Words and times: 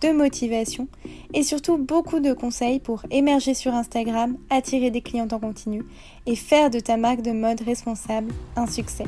de 0.00 0.12
motivation 0.12 0.88
et 1.34 1.42
surtout 1.42 1.78
beaucoup 1.78 2.20
de 2.20 2.32
conseils 2.32 2.80
pour 2.80 3.02
émerger 3.10 3.54
sur 3.54 3.74
Instagram, 3.74 4.36
attirer 4.50 4.90
des 4.90 5.00
clients 5.00 5.28
en 5.32 5.38
continu 5.38 5.82
et 6.26 6.36
faire 6.36 6.70
de 6.70 6.80
ta 6.80 6.96
marque 6.96 7.22
de 7.22 7.32
mode 7.32 7.60
responsable 7.62 8.32
un 8.56 8.66
succès. 8.66 9.06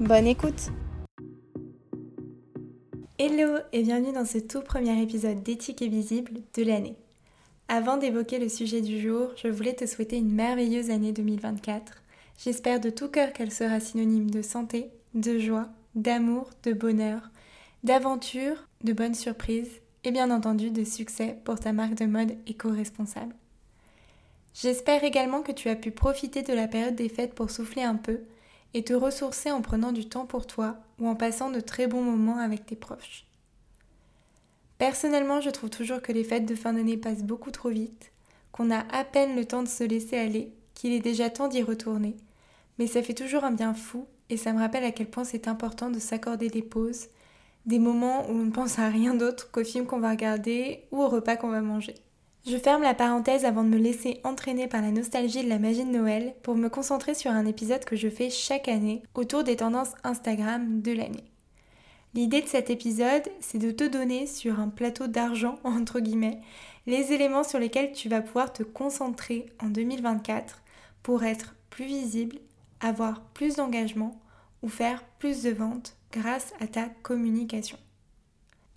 Bonne 0.00 0.26
écoute 0.26 0.70
Hello 3.18 3.58
et 3.72 3.82
bienvenue 3.82 4.12
dans 4.12 4.24
ce 4.24 4.38
tout 4.38 4.60
premier 4.60 5.00
épisode 5.00 5.42
d'Éthique 5.42 5.82
et 5.82 5.88
Visible 5.88 6.40
de 6.56 6.62
l'année. 6.64 6.96
Avant 7.68 7.96
d'évoquer 7.96 8.38
le 8.38 8.48
sujet 8.48 8.80
du 8.80 9.00
jour, 9.00 9.30
je 9.36 9.48
voulais 9.48 9.74
te 9.74 9.86
souhaiter 9.86 10.18
une 10.18 10.32
merveilleuse 10.32 10.90
année 10.90 11.12
2024. 11.12 12.02
J'espère 12.44 12.80
de 12.80 12.90
tout 12.90 13.08
cœur 13.08 13.32
qu'elle 13.32 13.52
sera 13.52 13.78
synonyme 13.78 14.30
de 14.30 14.42
santé, 14.42 14.90
de 15.14 15.38
joie, 15.38 15.68
d'amour, 15.94 16.50
de 16.64 16.72
bonheur, 16.72 17.30
d'aventure, 17.84 18.68
de 18.82 18.92
bonnes 18.92 19.14
surprises 19.14 19.80
et 20.04 20.10
bien 20.10 20.30
entendu 20.30 20.70
de 20.70 20.84
succès 20.84 21.38
pour 21.44 21.58
ta 21.58 21.72
marque 21.72 21.94
de 21.94 22.04
mode 22.04 22.36
éco-responsable. 22.46 23.34
J'espère 24.54 25.02
également 25.02 25.42
que 25.42 25.52
tu 25.52 25.68
as 25.68 25.76
pu 25.76 25.90
profiter 25.90 26.42
de 26.42 26.52
la 26.52 26.68
période 26.68 26.94
des 26.94 27.08
fêtes 27.08 27.34
pour 27.34 27.50
souffler 27.50 27.82
un 27.82 27.96
peu 27.96 28.20
et 28.74 28.84
te 28.84 28.92
ressourcer 28.92 29.50
en 29.50 29.62
prenant 29.62 29.92
du 29.92 30.08
temps 30.08 30.26
pour 30.26 30.46
toi 30.46 30.76
ou 31.00 31.08
en 31.08 31.16
passant 31.16 31.50
de 31.50 31.60
très 31.60 31.86
bons 31.86 32.02
moments 32.02 32.38
avec 32.38 32.66
tes 32.66 32.76
proches. 32.76 33.26
Personnellement, 34.78 35.40
je 35.40 35.50
trouve 35.50 35.70
toujours 35.70 36.02
que 36.02 36.12
les 36.12 36.24
fêtes 36.24 36.46
de 36.46 36.54
fin 36.54 36.72
d'année 36.72 36.96
passent 36.96 37.22
beaucoup 37.22 37.50
trop 37.50 37.70
vite, 37.70 38.12
qu'on 38.52 38.70
a 38.70 38.84
à 38.92 39.04
peine 39.04 39.36
le 39.36 39.44
temps 39.44 39.62
de 39.62 39.68
se 39.68 39.84
laisser 39.84 40.18
aller, 40.18 40.52
qu'il 40.74 40.92
est 40.92 41.00
déjà 41.00 41.30
temps 41.30 41.48
d'y 41.48 41.62
retourner, 41.62 42.16
mais 42.78 42.86
ça 42.86 43.02
fait 43.02 43.14
toujours 43.14 43.44
un 43.44 43.52
bien 43.52 43.74
fou 43.74 44.06
et 44.28 44.36
ça 44.36 44.52
me 44.52 44.58
rappelle 44.58 44.84
à 44.84 44.90
quel 44.90 45.08
point 45.08 45.24
c'est 45.24 45.48
important 45.48 45.90
de 45.90 45.98
s'accorder 45.98 46.48
des 46.48 46.62
pauses 46.62 47.06
des 47.66 47.78
moments 47.78 48.26
où 48.28 48.32
on 48.32 48.44
ne 48.44 48.50
pense 48.50 48.78
à 48.78 48.88
rien 48.88 49.14
d'autre 49.14 49.50
qu'au 49.50 49.64
film 49.64 49.86
qu'on 49.86 50.00
va 50.00 50.10
regarder 50.10 50.84
ou 50.92 51.02
au 51.02 51.08
repas 51.08 51.36
qu'on 51.36 51.48
va 51.48 51.60
manger. 51.60 51.94
Je 52.46 52.58
ferme 52.58 52.82
la 52.82 52.92
parenthèse 52.92 53.46
avant 53.46 53.64
de 53.64 53.70
me 53.70 53.78
laisser 53.78 54.20
entraîner 54.22 54.68
par 54.68 54.82
la 54.82 54.90
nostalgie 54.90 55.42
de 55.42 55.48
la 55.48 55.58
magie 55.58 55.84
de 55.84 55.90
Noël 55.90 56.34
pour 56.42 56.56
me 56.56 56.68
concentrer 56.68 57.14
sur 57.14 57.30
un 57.30 57.46
épisode 57.46 57.86
que 57.86 57.96
je 57.96 58.10
fais 58.10 58.28
chaque 58.28 58.68
année 58.68 59.02
autour 59.14 59.44
des 59.44 59.56
tendances 59.56 59.94
Instagram 60.04 60.82
de 60.82 60.92
l'année. 60.92 61.24
L'idée 62.12 62.42
de 62.42 62.46
cet 62.46 62.68
épisode, 62.68 63.24
c'est 63.40 63.58
de 63.58 63.70
te 63.70 63.84
donner 63.84 64.26
sur 64.26 64.60
un 64.60 64.68
plateau 64.68 65.06
d'argent, 65.06 65.58
entre 65.64 66.00
guillemets, 66.00 66.40
les 66.86 67.12
éléments 67.12 67.44
sur 67.44 67.58
lesquels 67.58 67.92
tu 67.92 68.10
vas 68.10 68.20
pouvoir 68.20 68.52
te 68.52 68.62
concentrer 68.62 69.46
en 69.62 69.68
2024 69.68 70.62
pour 71.02 71.24
être 71.24 71.54
plus 71.70 71.86
visible, 71.86 72.36
avoir 72.80 73.22
plus 73.22 73.56
d'engagement 73.56 74.20
ou 74.62 74.68
faire 74.68 75.02
plus 75.18 75.42
de 75.42 75.50
ventes 75.50 75.96
grâce 76.16 76.52
à 76.60 76.66
ta 76.66 76.86
communication. 77.02 77.78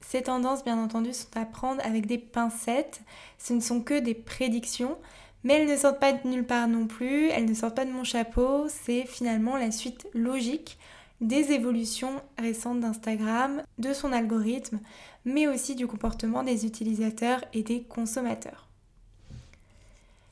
Ces 0.02 0.24
tendances, 0.24 0.64
bien 0.64 0.82
entendu, 0.82 1.14
sont 1.14 1.36
à 1.36 1.46
prendre 1.46 1.86
avec 1.86 2.06
des 2.06 2.18
pincettes. 2.18 3.02
Ce 3.38 3.54
ne 3.54 3.60
sont 3.60 3.82
que 3.82 4.00
des 4.00 4.14
prédictions, 4.14 4.98
mais 5.44 5.56
elles 5.56 5.70
ne 5.70 5.76
sortent 5.76 6.00
pas 6.00 6.14
de 6.14 6.28
nulle 6.28 6.46
part 6.46 6.68
non 6.68 6.88
plus, 6.88 7.28
elles 7.30 7.46
ne 7.46 7.54
sortent 7.54 7.76
pas 7.76 7.86
de 7.86 7.92
mon 7.92 8.04
chapeau, 8.04 8.68
c'est 8.70 9.06
finalement 9.06 9.58
la 9.58 9.72
suite 9.72 10.08
logique 10.14 10.78
des 11.20 11.52
évolutions 11.52 12.22
récentes 12.38 12.80
d'Instagram, 12.80 13.64
de 13.80 13.92
son 13.92 14.12
algorithme, 14.12 14.80
mais 15.26 15.48
aussi 15.48 15.76
du 15.76 15.88
comportement 15.88 16.44
des 16.44 16.66
utilisateurs 16.66 17.44
et 17.54 17.64
des 17.64 17.84
consommateurs. 17.84 18.67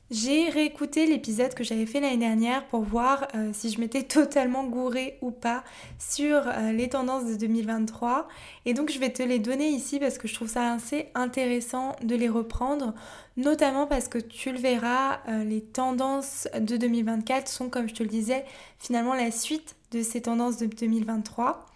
J'ai 0.08 0.50
réécouté 0.50 1.04
l'épisode 1.04 1.52
que 1.52 1.64
j'avais 1.64 1.84
fait 1.84 1.98
l'année 1.98 2.16
dernière 2.16 2.64
pour 2.68 2.82
voir 2.82 3.26
euh, 3.34 3.50
si 3.52 3.70
je 3.70 3.80
m'étais 3.80 4.02
totalement 4.04 4.62
gourée 4.62 5.18
ou 5.20 5.32
pas 5.32 5.64
sur 5.98 6.46
euh, 6.46 6.70
les 6.70 6.88
tendances 6.88 7.24
de 7.24 7.34
2023. 7.34 8.28
Et 8.66 8.74
donc 8.74 8.92
je 8.92 9.00
vais 9.00 9.12
te 9.12 9.24
les 9.24 9.40
donner 9.40 9.68
ici 9.68 9.98
parce 9.98 10.16
que 10.18 10.28
je 10.28 10.34
trouve 10.34 10.48
ça 10.48 10.74
assez 10.74 11.08
intéressant 11.16 11.96
de 12.04 12.14
les 12.14 12.28
reprendre, 12.28 12.94
notamment 13.36 13.88
parce 13.88 14.06
que 14.06 14.18
tu 14.18 14.52
le 14.52 14.58
verras, 14.58 15.18
euh, 15.28 15.42
les 15.42 15.60
tendances 15.60 16.46
de 16.56 16.76
2024 16.76 17.48
sont, 17.48 17.68
comme 17.68 17.88
je 17.88 17.94
te 17.94 18.04
le 18.04 18.08
disais, 18.08 18.44
finalement 18.78 19.14
la 19.14 19.32
suite 19.32 19.74
de 19.90 20.02
ces 20.02 20.22
tendances 20.22 20.56
de 20.56 20.66
2023. 20.66 21.66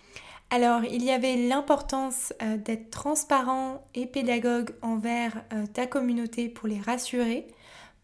Alors, 0.52 0.84
il 0.84 1.04
y 1.04 1.10
avait 1.12 1.36
l'importance 1.36 2.32
d'être 2.64 2.90
transparent 2.90 3.86
et 3.94 4.06
pédagogue 4.06 4.70
envers 4.82 5.44
ta 5.74 5.86
communauté 5.86 6.48
pour 6.48 6.66
les 6.66 6.80
rassurer 6.80 7.46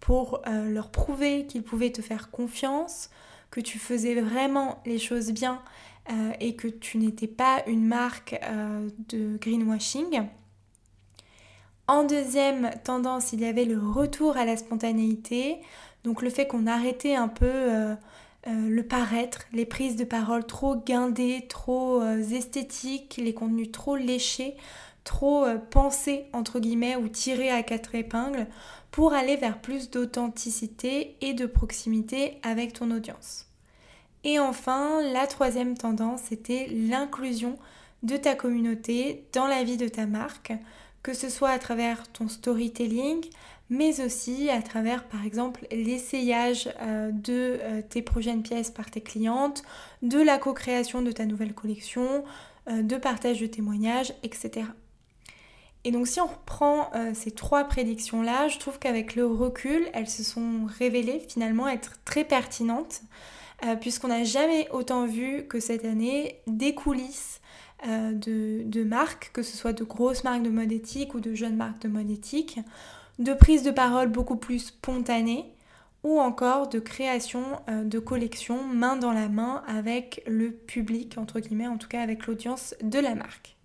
pour 0.00 0.42
euh, 0.46 0.68
leur 0.68 0.90
prouver 0.90 1.46
qu'ils 1.46 1.62
pouvaient 1.62 1.92
te 1.92 2.02
faire 2.02 2.30
confiance, 2.30 3.10
que 3.50 3.60
tu 3.60 3.78
faisais 3.78 4.20
vraiment 4.20 4.80
les 4.84 4.98
choses 4.98 5.32
bien 5.32 5.62
euh, 6.10 6.32
et 6.40 6.54
que 6.56 6.68
tu 6.68 6.98
n'étais 6.98 7.26
pas 7.26 7.62
une 7.66 7.86
marque 7.86 8.38
euh, 8.42 8.88
de 9.08 9.36
greenwashing. 9.38 10.26
En 11.88 12.04
deuxième 12.04 12.70
tendance, 12.84 13.32
il 13.32 13.40
y 13.40 13.46
avait 13.46 13.64
le 13.64 13.78
retour 13.78 14.36
à 14.36 14.44
la 14.44 14.56
spontanéité, 14.56 15.58
donc 16.02 16.22
le 16.22 16.30
fait 16.30 16.46
qu'on 16.46 16.66
arrêtait 16.66 17.14
un 17.14 17.28
peu 17.28 17.96
le 18.44 18.82
paraître, 18.82 19.42
les 19.52 19.66
prises 19.66 19.94
de 19.94 20.02
parole 20.02 20.44
trop 20.44 20.74
guindées, 20.74 21.46
trop 21.48 22.02
esthétiques, 22.02 23.20
les 23.22 23.34
contenus 23.34 23.70
trop 23.70 23.94
léchés, 23.94 24.56
trop 25.04 25.46
pensés 25.70 26.26
entre 26.32 26.58
guillemets 26.58 26.96
ou 26.96 27.06
tirés 27.06 27.50
à 27.50 27.62
quatre 27.62 27.94
épingles 27.94 28.48
pour 28.96 29.12
aller 29.12 29.36
vers 29.36 29.60
plus 29.60 29.90
d'authenticité 29.90 31.18
et 31.20 31.34
de 31.34 31.44
proximité 31.44 32.38
avec 32.42 32.72
ton 32.72 32.90
audience. 32.90 33.44
Et 34.24 34.38
enfin, 34.38 35.02
la 35.02 35.26
troisième 35.26 35.76
tendance, 35.76 36.22
c'était 36.30 36.66
l'inclusion 36.70 37.58
de 38.02 38.16
ta 38.16 38.34
communauté 38.34 39.26
dans 39.34 39.46
la 39.46 39.64
vie 39.64 39.76
de 39.76 39.86
ta 39.86 40.06
marque, 40.06 40.54
que 41.02 41.12
ce 41.12 41.28
soit 41.28 41.50
à 41.50 41.58
travers 41.58 42.10
ton 42.10 42.26
storytelling, 42.26 43.22
mais 43.68 44.00
aussi 44.00 44.48
à 44.48 44.62
travers 44.62 45.04
par 45.04 45.26
exemple 45.26 45.66
l'essayage 45.70 46.70
euh, 46.80 47.10
de 47.12 47.58
euh, 47.60 47.82
tes 47.86 48.00
prochaines 48.00 48.42
pièces 48.42 48.70
par 48.70 48.90
tes 48.90 49.02
clientes, 49.02 49.62
de 50.00 50.22
la 50.22 50.38
co-création 50.38 51.02
de 51.02 51.12
ta 51.12 51.26
nouvelle 51.26 51.52
collection, 51.52 52.24
euh, 52.70 52.80
de 52.80 52.96
partage 52.96 53.42
de 53.42 53.46
témoignages, 53.46 54.14
etc. 54.22 54.68
Et 55.86 55.92
donc 55.92 56.08
si 56.08 56.20
on 56.20 56.26
reprend 56.26 56.90
euh, 56.96 57.12
ces 57.14 57.30
trois 57.30 57.62
prédictions-là, 57.62 58.48
je 58.48 58.58
trouve 58.58 58.80
qu'avec 58.80 59.14
le 59.14 59.24
recul, 59.24 59.86
elles 59.94 60.08
se 60.08 60.24
sont 60.24 60.66
révélées 60.66 61.20
finalement 61.28 61.68
être 61.68 61.92
très 62.04 62.24
pertinentes, 62.24 63.02
euh, 63.64 63.76
puisqu'on 63.76 64.08
n'a 64.08 64.24
jamais 64.24 64.68
autant 64.72 65.06
vu 65.06 65.46
que 65.46 65.60
cette 65.60 65.84
année 65.84 66.40
des 66.48 66.74
coulisses 66.74 67.40
euh, 67.86 68.10
de, 68.14 68.82
marques, 68.82 69.30
que 69.32 69.44
ce 69.44 69.56
soit 69.56 69.72
de 69.72 69.84
grosses 69.84 70.24
marques 70.24 70.42
de 70.42 70.50
mode 70.50 70.72
éthique 70.72 71.14
ou 71.14 71.20
de 71.20 71.34
jeunes 71.34 71.54
marques 71.54 71.82
de 71.82 71.88
mode 71.88 72.10
éthique, 72.10 72.58
de 73.20 73.32
prises 73.32 73.62
de 73.62 73.70
parole 73.70 74.08
beaucoup 74.08 74.36
plus 74.36 74.58
spontanées, 74.58 75.44
ou 76.02 76.18
encore 76.18 76.68
de 76.68 76.80
création 76.80 77.42
de 77.68 77.98
collections 78.00 78.62
main 78.64 78.96
dans 78.96 79.12
la 79.12 79.28
main 79.28 79.62
avec 79.68 80.22
le 80.26 80.50
public, 80.50 81.16
entre 81.16 81.38
guillemets, 81.38 81.68
en 81.68 81.78
tout 81.78 81.88
cas 81.88 82.00
avec 82.02 82.26
l'audience 82.26 82.74
de 82.82 82.98
la 82.98 83.14
marque. 83.14 83.55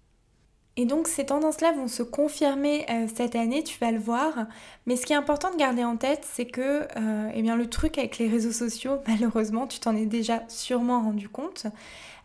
Et 0.81 0.85
donc 0.85 1.07
ces 1.07 1.27
tendances-là 1.27 1.73
vont 1.73 1.87
se 1.87 2.01
confirmer 2.01 2.87
euh, 2.89 3.05
cette 3.15 3.35
année, 3.35 3.63
tu 3.63 3.77
vas 3.77 3.91
le 3.91 3.99
voir. 3.99 4.47
Mais 4.87 4.95
ce 4.95 5.05
qui 5.05 5.13
est 5.13 5.15
important 5.15 5.51
de 5.51 5.55
garder 5.55 5.83
en 5.83 5.95
tête, 5.95 6.27
c'est 6.27 6.47
que 6.47 6.87
euh, 6.97 7.31
eh 7.35 7.43
bien, 7.43 7.55
le 7.55 7.69
truc 7.69 7.99
avec 7.99 8.17
les 8.17 8.27
réseaux 8.27 8.51
sociaux, 8.51 8.97
malheureusement, 9.07 9.67
tu 9.67 9.79
t'en 9.79 9.95
es 9.95 10.07
déjà 10.07 10.41
sûrement 10.47 11.03
rendu 11.03 11.29
compte, 11.29 11.67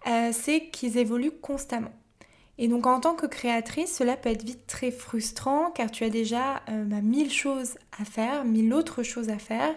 euh, 0.06 0.30
c'est 0.32 0.70
qu'ils 0.70 0.96
évoluent 0.96 1.38
constamment. 1.42 1.92
Et 2.56 2.68
donc 2.68 2.86
en 2.86 2.98
tant 2.98 3.14
que 3.14 3.26
créatrice, 3.26 3.94
cela 3.94 4.16
peut 4.16 4.30
être 4.30 4.42
vite 4.42 4.66
très 4.66 4.90
frustrant 4.90 5.70
car 5.72 5.90
tu 5.90 6.04
as 6.04 6.08
déjà 6.08 6.62
bah, 6.66 7.02
mille 7.02 7.30
choses 7.30 7.74
à 8.00 8.06
faire, 8.06 8.46
mille 8.46 8.72
autres 8.72 9.02
choses 9.02 9.28
à 9.28 9.36
faire 9.36 9.74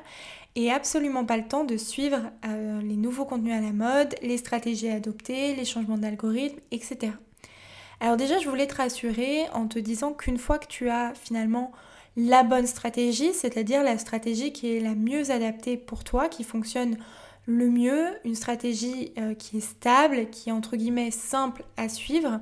et 0.56 0.72
absolument 0.72 1.26
pas 1.26 1.36
le 1.36 1.46
temps 1.46 1.66
de 1.66 1.76
suivre 1.76 2.32
les 2.82 2.96
nouveaux 2.96 3.26
contenus 3.26 3.54
à 3.54 3.60
la 3.60 3.74
mode, 3.74 4.16
les 4.22 4.38
stratégies 4.38 4.88
à 4.88 4.94
adopter, 4.94 5.58
les 5.58 5.66
changements 5.66 5.98
d'algorithme, 5.98 6.62
etc. 6.72 7.12
Alors 8.00 8.16
déjà, 8.16 8.40
je 8.40 8.48
voulais 8.48 8.68
te 8.68 8.76
rassurer 8.76 9.48
en 9.54 9.68
te 9.68 9.78
disant 9.78 10.14
qu'une 10.14 10.38
fois 10.38 10.58
que 10.58 10.68
tu 10.68 10.90
as 10.90 11.14
finalement 11.16 11.72
la 12.16 12.44
bonne 12.44 12.68
stratégie, 12.68 13.34
c'est-à-dire 13.34 13.84
la 13.84 13.98
stratégie 13.98 14.54
qui 14.54 14.76
est 14.76 14.80
la 14.80 14.96
mieux 14.96 15.32
adaptée 15.32 15.78
pour 15.78 16.04
toi, 16.04 16.30
qui 16.30 16.44
fonctionne 16.44 16.98
le 17.46 17.70
mieux, 17.70 18.06
une 18.26 18.36
stratégie 18.36 19.12
euh, 19.18 19.34
qui 19.34 19.58
est 19.58 19.62
stable, 19.62 20.30
qui 20.30 20.50
est 20.50 20.52
entre 20.52 20.78
guillemets 20.78 21.12
simple 21.12 21.64
à 21.78 21.90
suivre, 21.90 22.40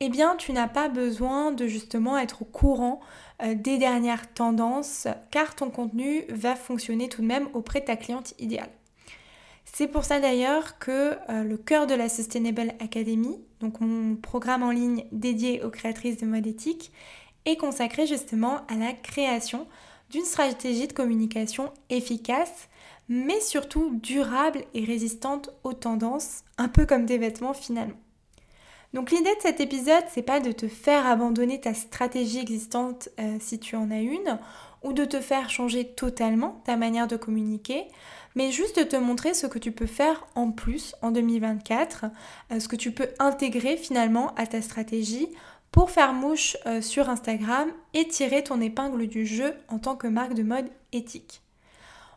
eh 0.00 0.10
bien 0.10 0.36
tu 0.36 0.52
n'as 0.52 0.68
pas 0.68 0.88
besoin 0.88 1.50
de 1.50 1.66
justement 1.66 2.18
être 2.18 2.42
au 2.42 2.44
courant 2.44 3.00
euh, 3.42 3.54
des 3.54 3.78
dernières 3.78 4.32
tendances 4.32 5.08
car 5.30 5.54
ton 5.54 5.70
contenu 5.70 6.24
va 6.28 6.56
fonctionner 6.56 7.08
tout 7.08 7.22
de 7.22 7.26
même 7.26 7.48
auprès 7.54 7.80
de 7.80 7.86
ta 7.86 7.96
cliente 7.96 8.34
idéale. 8.38 8.70
C'est 9.80 9.88
pour 9.88 10.04
ça 10.04 10.20
d'ailleurs 10.20 10.78
que 10.78 11.16
euh, 11.30 11.42
le 11.42 11.56
cœur 11.56 11.86
de 11.86 11.94
la 11.94 12.10
Sustainable 12.10 12.74
Academy, 12.80 13.40
donc 13.60 13.80
mon 13.80 14.14
programme 14.14 14.62
en 14.62 14.72
ligne 14.72 15.06
dédié 15.10 15.62
aux 15.62 15.70
créatrices 15.70 16.18
de 16.18 16.26
mode 16.26 16.46
éthique, 16.46 16.92
est 17.46 17.56
consacré 17.56 18.06
justement 18.06 18.58
à 18.68 18.74
la 18.74 18.92
création 18.92 19.66
d'une 20.10 20.26
stratégie 20.26 20.86
de 20.86 20.92
communication 20.92 21.72
efficace, 21.88 22.68
mais 23.08 23.40
surtout 23.40 23.98
durable 24.02 24.64
et 24.74 24.84
résistante 24.84 25.48
aux 25.64 25.72
tendances, 25.72 26.44
un 26.58 26.68
peu 26.68 26.84
comme 26.84 27.06
des 27.06 27.16
vêtements 27.16 27.54
finalement. 27.54 27.96
Donc 28.92 29.10
l'idée 29.10 29.34
de 29.34 29.40
cet 29.40 29.60
épisode, 29.60 30.04
c'est 30.12 30.20
pas 30.20 30.40
de 30.40 30.52
te 30.52 30.68
faire 30.68 31.06
abandonner 31.06 31.58
ta 31.58 31.72
stratégie 31.72 32.40
existante 32.40 33.08
euh, 33.18 33.38
si 33.40 33.58
tu 33.58 33.76
en 33.76 33.90
as 33.90 34.00
une, 34.00 34.38
ou 34.82 34.92
de 34.92 35.04
te 35.04 35.20
faire 35.20 35.48
changer 35.48 35.86
totalement 35.86 36.60
ta 36.64 36.76
manière 36.76 37.06
de 37.06 37.16
communiquer, 37.16 37.86
mais 38.34 38.52
juste 38.52 38.78
de 38.78 38.84
te 38.84 38.96
montrer 38.96 39.34
ce 39.34 39.46
que 39.46 39.58
tu 39.58 39.72
peux 39.72 39.86
faire 39.86 40.26
en 40.34 40.50
plus 40.50 40.94
en 41.02 41.10
2024, 41.10 42.06
euh, 42.52 42.60
ce 42.60 42.68
que 42.68 42.76
tu 42.76 42.92
peux 42.92 43.08
intégrer 43.18 43.76
finalement 43.76 44.34
à 44.36 44.46
ta 44.46 44.62
stratégie 44.62 45.28
pour 45.72 45.90
faire 45.90 46.12
mouche 46.12 46.56
euh, 46.66 46.80
sur 46.80 47.08
Instagram 47.08 47.68
et 47.94 48.08
tirer 48.08 48.42
ton 48.42 48.60
épingle 48.60 49.06
du 49.06 49.26
jeu 49.26 49.54
en 49.68 49.78
tant 49.78 49.96
que 49.96 50.06
marque 50.06 50.34
de 50.34 50.42
mode 50.42 50.68
éthique. 50.92 51.42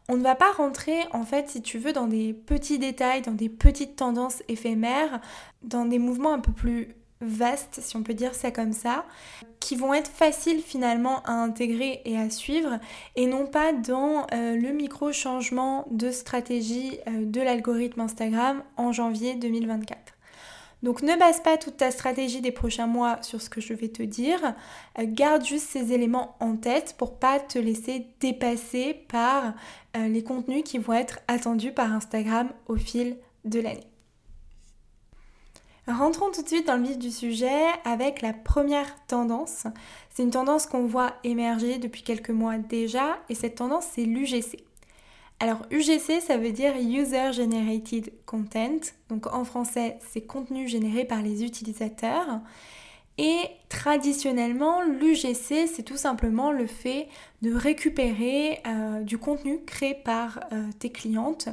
On 0.09 0.17
ne 0.17 0.23
va 0.23 0.35
pas 0.35 0.51
rentrer 0.51 0.99
en 1.11 1.23
fait 1.23 1.49
si 1.49 1.61
tu 1.61 1.77
veux 1.77 1.93
dans 1.93 2.07
des 2.07 2.33
petits 2.33 2.77
détails, 2.77 3.21
dans 3.21 3.31
des 3.31 3.49
petites 3.49 3.95
tendances 3.95 4.43
éphémères, 4.49 5.21
dans 5.61 5.85
des 5.85 5.99
mouvements 5.99 6.33
un 6.33 6.39
peu 6.39 6.51
plus 6.51 6.95
vastes, 7.23 7.79
si 7.81 7.95
on 7.95 8.03
peut 8.03 8.13
dire 8.13 8.35
ça 8.35 8.51
comme 8.51 8.73
ça, 8.73 9.05
qui 9.59 9.75
vont 9.75 9.93
être 9.93 10.11
faciles 10.11 10.61
finalement 10.61 11.21
à 11.23 11.31
intégrer 11.31 12.01
et 12.05 12.17
à 12.17 12.29
suivre, 12.29 12.79
et 13.15 13.27
non 13.27 13.45
pas 13.45 13.71
dans 13.71 14.27
euh, 14.33 14.55
le 14.55 14.73
micro-changement 14.73 15.87
de 15.89 16.11
stratégie 16.11 16.99
euh, 17.07 17.25
de 17.25 17.41
l'algorithme 17.41 18.01
Instagram 18.01 18.61
en 18.77 18.91
janvier 18.91 19.35
2024. 19.35 19.97
Donc 20.83 21.01
ne 21.01 21.17
base 21.17 21.41
pas 21.41 21.57
toute 21.57 21.77
ta 21.77 21.91
stratégie 21.91 22.41
des 22.41 22.51
prochains 22.51 22.87
mois 22.87 23.17
sur 23.21 23.41
ce 23.41 23.49
que 23.49 23.61
je 23.61 23.73
vais 23.73 23.87
te 23.87 24.03
dire. 24.03 24.39
Euh, 24.99 25.05
garde 25.07 25.45
juste 25.45 25.69
ces 25.69 25.93
éléments 25.93 26.35
en 26.41 26.57
tête 26.57 26.95
pour 26.97 27.17
pas 27.17 27.39
te 27.39 27.57
laisser 27.57 28.07
dépasser 28.19 29.05
par 29.07 29.53
les 29.95 30.23
contenus 30.23 30.63
qui 30.65 30.79
vont 30.79 30.93
être 30.93 31.19
attendus 31.27 31.71
par 31.71 31.93
Instagram 31.93 32.49
au 32.67 32.75
fil 32.75 33.15
de 33.45 33.59
l'année. 33.59 33.92
Rentrons 35.87 36.31
tout 36.31 36.41
de 36.41 36.47
suite 36.47 36.65
dans 36.65 36.77
le 36.77 36.83
vif 36.83 36.97
du 36.97 37.11
sujet 37.11 37.65
avec 37.83 38.21
la 38.21 38.31
première 38.31 38.95
tendance. 39.05 39.67
C'est 40.09 40.23
une 40.23 40.31
tendance 40.31 40.65
qu'on 40.65 40.85
voit 40.85 41.13
émerger 41.25 41.77
depuis 41.77 42.03
quelques 42.03 42.29
mois 42.29 42.57
déjà 42.57 43.19
et 43.27 43.35
cette 43.35 43.55
tendance 43.55 43.87
c'est 43.93 44.05
l'UGC. 44.05 44.63
Alors 45.41 45.65
UGC 45.71 46.21
ça 46.21 46.37
veut 46.37 46.53
dire 46.53 46.73
User 46.77 47.33
Generated 47.33 48.13
Content, 48.25 48.79
donc 49.09 49.27
en 49.33 49.43
français 49.43 49.97
c'est 50.09 50.21
contenu 50.21 50.69
généré 50.69 51.03
par 51.03 51.21
les 51.21 51.43
utilisateurs. 51.43 52.39
Et 53.17 53.41
traditionnellement, 53.69 54.81
l'UGC, 54.81 55.67
c'est 55.67 55.83
tout 55.83 55.97
simplement 55.97 56.51
le 56.51 56.65
fait 56.65 57.07
de 57.43 57.53
récupérer 57.53 58.59
euh, 58.65 59.01
du 59.01 59.19
contenu 59.19 59.63
créé 59.65 59.93
par 59.93 60.39
euh, 60.51 60.67
tes 60.79 60.91
clientes 60.91 61.49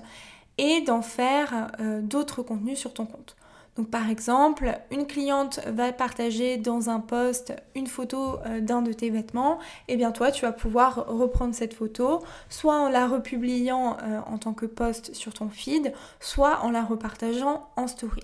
et 0.57 0.81
d'en 0.81 1.03
faire 1.03 1.73
euh, 1.81 2.01
d'autres 2.01 2.43
contenus 2.43 2.79
sur 2.79 2.95
ton 2.95 3.05
compte. 3.05 3.37
Donc 3.81 3.89
par 3.89 4.11
exemple, 4.11 4.79
une 4.91 5.07
cliente 5.07 5.61
va 5.67 5.91
partager 5.91 6.59
dans 6.59 6.91
un 6.91 7.01
post 7.01 7.55
une 7.75 7.87
photo 7.87 8.39
euh, 8.45 8.61
d'un 8.61 8.83
de 8.83 8.93
tes 8.93 9.09
vêtements, 9.09 9.59
et 9.89 9.95
eh 9.95 9.97
bien 9.97 10.13
toi 10.13 10.31
tu 10.31 10.43
vas 10.43 10.53
pouvoir 10.53 11.07
reprendre 11.07 11.55
cette 11.55 11.73
photo, 11.73 12.23
soit 12.51 12.79
en 12.79 12.91
la 12.91 13.09
republiant 13.09 13.97
euh, 14.03 14.21
en 14.27 14.37
tant 14.37 14.53
que 14.53 14.67
post 14.67 15.15
sur 15.15 15.33
ton 15.33 15.49
feed, 15.49 15.95
soit 16.21 16.61
en 16.63 16.71
la 16.71 16.85
repartageant 16.85 17.71
en 17.77 17.87
story. 17.87 18.21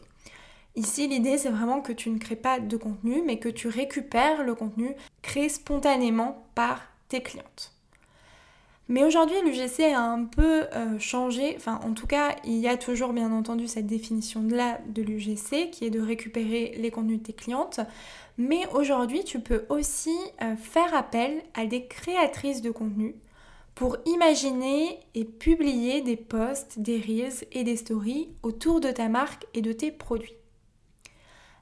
Ici, 0.75 1.09
l'idée, 1.09 1.39
c'est 1.39 1.49
vraiment 1.49 1.81
que 1.81 1.95
tu 1.95 2.11
ne 2.11 2.19
crées 2.19 2.37
pas 2.37 2.61
de 2.61 2.77
contenu, 2.77 3.23
mais 3.25 3.39
que 3.39 3.49
tu 3.49 3.69
récupères 3.69 4.43
le 4.43 4.55
contenu 4.55 4.95
créé 5.23 5.49
spontanément 5.49 6.45
par 6.55 6.83
tes 7.09 7.23
clientes. 7.23 7.76
Mais 8.89 9.03
aujourd'hui, 9.03 9.37
l'UGC 9.45 9.93
a 9.93 10.01
un 10.01 10.25
peu 10.25 10.63
euh, 10.73 10.99
changé. 10.99 11.55
Enfin, 11.57 11.81
en 11.85 11.93
tout 11.93 12.07
cas, 12.07 12.37
il 12.45 12.59
y 12.59 12.69
a 12.69 12.77
toujours 12.77 13.13
bien 13.13 13.33
entendu 13.33 13.67
cette 13.67 13.87
définition-là 13.87 14.79
de 14.87 15.03
l'UGC 15.03 15.71
qui 15.71 15.85
est 15.85 15.91
de 15.91 16.01
récupérer 16.01 16.75
les 16.79 16.93
contenus 16.93 17.19
de 17.19 17.25
tes 17.25 17.33
clientes. 17.33 17.81
Mais 18.39 18.67
aujourd'hui, 18.75 19.25
tu 19.25 19.41
peux 19.41 19.65
aussi 19.71 20.17
euh, 20.43 20.55
faire 20.57 20.95
appel 20.95 21.43
à 21.55 21.67
des 21.67 21.87
créatrices 21.87 22.63
de 22.63 22.71
contenu 22.71 23.17
pour 23.75 23.97
imaginer 24.07 25.01
et 25.15 25.25
publier 25.25 26.01
des 26.01 26.17
posts, 26.17 26.79
des 26.79 26.99
reels 26.99 27.45
et 27.53 27.65
des 27.65 27.77
stories 27.77 28.29
autour 28.43 28.81
de 28.81 28.91
ta 28.91 29.09
marque 29.09 29.47
et 29.53 29.63
de 29.63 29.73
tes 29.73 29.91
produits. 29.91 30.35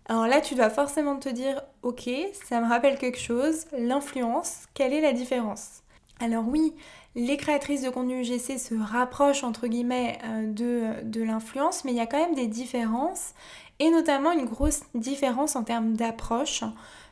Alors 0.06 0.26
là, 0.26 0.42
tu 0.42 0.54
dois 0.54 0.68
forcément 0.68 1.16
te 1.16 1.30
dire, 1.30 1.62
ok, 1.82 2.10
ça 2.46 2.60
me 2.60 2.68
rappelle 2.68 2.98
quelque 2.98 3.18
chose, 3.18 3.64
l'influence, 3.76 4.66
quelle 4.74 4.92
est 4.92 5.00
la 5.00 5.14
différence? 5.14 5.82
Alors 6.20 6.46
oui, 6.46 6.74
les 7.14 7.36
créatrices 7.36 7.82
de 7.82 7.90
contenu 7.90 8.20
UGC 8.20 8.58
se 8.58 8.74
rapprochent 8.74 9.44
entre 9.44 9.66
guillemets 9.66 10.18
euh, 10.24 10.46
de, 10.46 11.04
de 11.04 11.22
l'influence, 11.22 11.84
mais 11.84 11.92
il 11.92 11.96
y 11.96 12.00
a 12.00 12.06
quand 12.06 12.18
même 12.18 12.34
des 12.34 12.48
différences, 12.48 13.34
et 13.78 13.90
notamment 13.90 14.32
une 14.32 14.46
grosse 14.46 14.82
différence 14.94 15.56
en 15.56 15.64
termes 15.64 15.94
d'approche, 15.94 16.64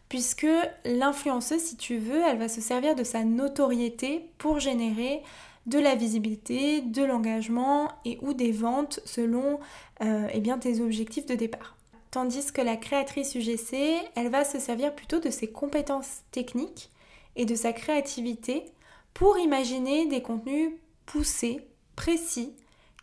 puisque 0.09 0.47
l'influenceuse, 0.85 1.61
si 1.61 1.77
tu 1.77 1.99
veux, 1.99 2.21
elle 2.21 2.39
va 2.39 2.49
se 2.49 2.61
servir 2.61 2.95
de 2.95 3.05
sa 3.05 3.25
notoriété 3.25 4.29
pour 4.39 4.61
générer 4.61 5.23
de 5.67 5.79
la 5.79 5.95
visibilité, 5.95 6.81
de 6.81 7.05
l'engagement 7.05 7.89
et 8.05 8.19
ou 8.21 8.35
des 8.35 8.53
ventes 8.53 9.01
selon 9.05 9.61
euh, 10.03 10.27
eh 10.33 10.41
bien, 10.41 10.59
tes 10.59 10.81
objectifs 10.81 11.27
de 11.27 11.35
départ. 11.35 11.77
Tandis 12.11 12.53
que 12.53 12.61
la 12.61 12.77
créatrice 12.77 13.35
UGC, 13.35 14.03
elle 14.17 14.29
va 14.29 14.45
se 14.45 14.59
servir 14.59 14.95
plutôt 14.95 15.21
de 15.21 15.31
ses 15.31 15.47
compétences 15.47 16.23
techniques 16.31 16.91
et 17.37 17.47
de 17.47 17.55
sa 17.55 17.73
créativité 17.73 18.65
pour 19.15 19.39
imaginer 19.39 20.07
des 20.07 20.23
contenus 20.23 20.73
poussés, 21.07 21.67
précis, 21.97 22.55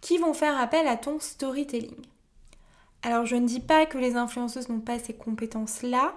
qui 0.01 0.17
vont 0.17 0.33
faire 0.33 0.57
appel 0.57 0.87
à 0.87 0.97
ton 0.97 1.19
storytelling. 1.19 2.05
Alors 3.03 3.25
je 3.25 3.35
ne 3.35 3.47
dis 3.47 3.59
pas 3.59 3.85
que 3.85 3.97
les 3.97 4.15
influenceuses 4.15 4.69
n'ont 4.69 4.79
pas 4.79 4.99
ces 4.99 5.13
compétences-là, 5.13 6.13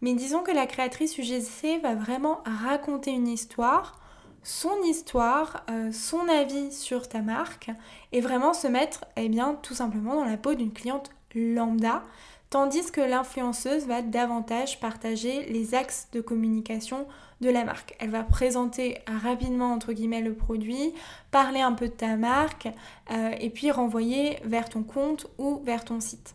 mais 0.00 0.14
disons 0.14 0.42
que 0.42 0.50
la 0.50 0.66
créatrice 0.66 1.18
UGC 1.18 1.80
va 1.82 1.94
vraiment 1.94 2.40
raconter 2.44 3.10
une 3.10 3.28
histoire, 3.28 3.98
son 4.42 4.82
histoire, 4.82 5.64
euh, 5.70 5.90
son 5.92 6.28
avis 6.28 6.72
sur 6.72 7.08
ta 7.08 7.20
marque, 7.20 7.70
et 8.12 8.20
vraiment 8.20 8.54
se 8.54 8.68
mettre 8.68 9.04
eh 9.16 9.28
bien, 9.28 9.54
tout 9.62 9.74
simplement 9.74 10.14
dans 10.14 10.24
la 10.24 10.36
peau 10.36 10.54
d'une 10.54 10.72
cliente 10.72 11.10
lambda, 11.34 12.02
tandis 12.50 12.90
que 12.90 13.00
l'influenceuse 13.00 13.86
va 13.86 14.02
davantage 14.02 14.80
partager 14.80 15.44
les 15.44 15.74
axes 15.74 16.08
de 16.12 16.20
communication 16.20 17.06
de 17.40 17.50
la 17.50 17.64
marque. 17.64 17.94
Elle 17.98 18.10
va 18.10 18.22
présenter 18.22 18.98
rapidement 19.06 19.72
entre 19.72 19.92
guillemets 19.92 20.22
le 20.22 20.34
produit, 20.34 20.92
parler 21.30 21.60
un 21.60 21.72
peu 21.72 21.88
de 21.88 21.92
ta 21.92 22.16
marque 22.16 22.68
euh, 23.10 23.30
et 23.38 23.50
puis 23.50 23.70
renvoyer 23.70 24.38
vers 24.44 24.68
ton 24.68 24.82
compte 24.82 25.26
ou 25.38 25.60
vers 25.64 25.84
ton 25.84 26.00
site. 26.00 26.34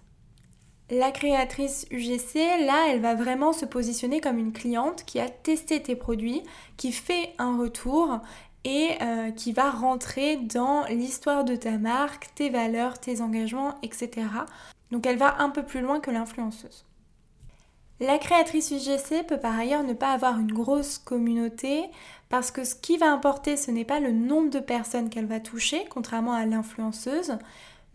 La 0.89 1.12
créatrice 1.12 1.88
UGC, 1.91 2.65
là, 2.65 2.88
elle 2.89 3.00
va 3.00 3.15
vraiment 3.15 3.53
se 3.53 3.65
positionner 3.65 4.22
comme 4.22 4.38
une 4.38 4.53
cliente 4.53 5.05
qui 5.05 5.20
a 5.20 5.29
testé 5.29 5.82
tes 5.82 5.96
produits, 5.96 6.43
qui 6.77 6.91
fait 6.91 7.34
un 7.39 7.58
retour 7.58 8.20
et 8.65 8.91
euh, 9.01 9.32
qui 9.32 9.53
va 9.53 9.72
rentrer 9.72 10.38
dans 10.38 10.86
l'histoire 10.86 11.46
de 11.46 11.55
ta 11.55 11.77
marque, 11.77 12.29
tes 12.36 12.50
valeurs, 12.50 13.00
tes 13.00 13.22
engagements, 13.22 13.75
etc. 13.82 14.27
Donc 14.94 15.08
elle 15.08 15.18
va 15.18 15.42
un 15.42 15.50
peu 15.50 15.64
plus 15.64 15.82
loin 15.82 16.00
que 16.00 16.12
l'influenceuse. 16.12 16.86
La 18.00 18.20
créatrice 18.20 18.70
UGC 18.70 19.26
peut 19.26 19.40
par 19.40 19.58
ailleurs 19.58 19.84
ne 19.84 19.94
pas 19.94 20.12
avoir 20.12 20.40
une 20.40 20.52
grosse 20.52 21.00
communauté 21.00 21.86
parce 22.30 22.52
que 22.52 22.64
ce 22.64 22.76
qui 22.76 22.98
va 22.98 23.12
importer 23.12 23.58
ce 23.58 23.72
n'est 23.72 23.86
pas 23.86 24.00
le 24.00 24.12
nombre 24.12 24.52
de 24.52 24.60
personnes 24.60 25.10
qu'elle 25.10 25.26
va 25.26 25.40
toucher, 25.40 25.86
contrairement 25.90 26.34
à 26.34 26.46
l'influenceuse, 26.46 27.40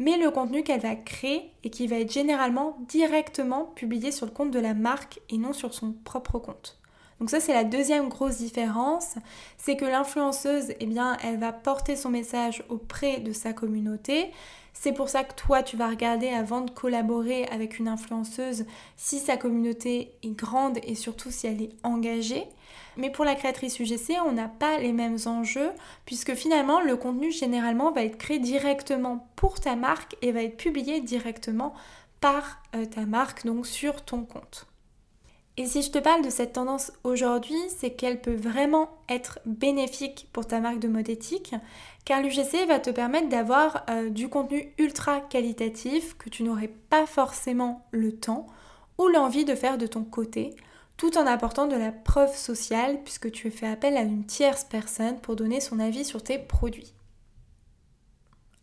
mais 0.01 0.17
le 0.17 0.33
contenu 0.33 0.65
qu'elle 0.65 0.81
va 0.81 0.97
créer 0.97 1.53
et 1.63 1.71
qui 1.71 1.87
va 1.87 2.01
être 2.01 2.13
généralement 2.13 2.79
directement 2.89 3.67
publié 3.77 4.11
sur 4.11 4.27
le 4.27 4.33
compte 4.33 4.51
de 4.51 4.59
la 4.59 4.75
marque 4.75 5.21
et 5.31 5.39
non 5.39 5.53
sur 5.53 5.75
son 5.75 5.93
propre 5.93 6.41
compte. 6.41 6.81
Donc 7.21 7.31
ça 7.31 7.39
c'est 7.39 7.55
la 7.55 7.65
deuxième 7.65 8.09
grosse 8.09 8.39
différence, 8.39 9.15
c'est 9.57 9.77
que 9.77 9.85
l'influenceuse, 9.85 10.73
eh 10.81 10.87
bien, 10.87 11.17
elle 11.23 11.39
va 11.39 11.53
porter 11.53 11.95
son 11.95 12.11
message 12.11 12.65
auprès 12.69 13.21
de 13.21 13.33
sa 13.33 13.53
communauté, 13.53 14.33
c'est 14.81 14.93
pour 14.93 15.09
ça 15.09 15.25
que 15.25 15.35
toi, 15.35 15.65
tu 15.65 15.77
vas 15.77 15.89
regarder 15.89 16.29
avant 16.29 16.61
de 16.61 16.71
collaborer 16.71 17.47
avec 17.47 17.81
une 17.81 17.89
influenceuse 17.89 18.65
si 18.97 19.19
sa 19.19 19.37
communauté 19.37 20.13
est 20.23 20.37
grande 20.39 20.79
et 20.85 20.95
surtout 20.95 21.33
si 21.33 21.49
elle 21.49 21.61
est 21.61 21.73
engagée. 21.83 22.45
Mais 22.97 23.11
pour 23.11 23.25
la 23.25 23.35
créatrice 23.35 23.81
UGC, 23.81 24.21
on 24.25 24.31
n'a 24.31 24.47
pas 24.47 24.79
les 24.79 24.93
mêmes 24.93 25.19
enjeux 25.27 25.73
puisque 26.07 26.35
finalement 26.35 26.81
le 26.81 26.97
contenu 26.97 27.33
généralement 27.33 27.91
va 27.91 28.05
être 28.05 28.19
créé 28.19 28.39
directement 28.39 29.29
pour 29.35 29.59
ta 29.59 29.75
marque 29.75 30.15
et 30.23 30.31
va 30.31 30.45
être 30.45 30.57
publié 30.57 31.01
directement 31.01 31.75
par 32.21 32.63
euh, 32.77 32.85
ta 32.87 33.05
marque, 33.05 33.45
donc 33.47 33.67
sur 33.67 34.05
ton 34.05 34.23
compte. 34.23 34.69
Et 35.61 35.67
si 35.67 35.83
je 35.83 35.91
te 35.91 35.99
parle 35.99 36.25
de 36.25 36.31
cette 36.31 36.53
tendance 36.53 36.93
aujourd'hui, 37.03 37.59
c'est 37.67 37.91
qu'elle 37.91 38.21
peut 38.21 38.37
vraiment 38.37 38.91
être 39.09 39.41
bénéfique 39.45 40.29
pour 40.33 40.47
ta 40.47 40.61
marque 40.61 40.79
de 40.79 40.87
mode 40.87 41.09
éthique, 41.09 41.53
car 42.05 42.23
l'UGC 42.23 42.69
va 42.69 42.79
te 42.79 42.91
permettre 42.91 43.29
d'avoir 43.29 43.85
euh, 43.91 44.09
du 44.09 44.29
contenu 44.29 44.73
ultra 44.79 45.21
qualitatif 45.21 46.17
que 46.17 46.31
tu 46.31 46.45
n'aurais 46.45 46.71
pas 46.91 47.07
forcément 47.07 47.85
le 47.91 48.13
temps 48.13 48.47
ou 48.99 49.09
l'envie 49.09 49.45
de 49.45 49.57
faire 49.57 49.79
de 49.79 49.89
ton 49.89 50.05
côté, 50.05 50.55
tout 50.97 51.19
en 51.19 51.27
apportant 51.27 51.67
de 51.67 51.75
la 51.75 51.91
preuve 51.91 52.37
sociale 52.37 53.03
puisque 53.03 53.33
tu 53.33 53.51
fais 53.51 53.67
appel 53.67 53.97
à 53.97 54.03
une 54.03 54.27
tierce 54.27 54.63
personne 54.63 55.19
pour 55.19 55.35
donner 55.35 55.61
son 55.61 55.81
avis 55.81 56.05
sur 56.05 56.23
tes 56.23 56.39
produits. 56.39 56.95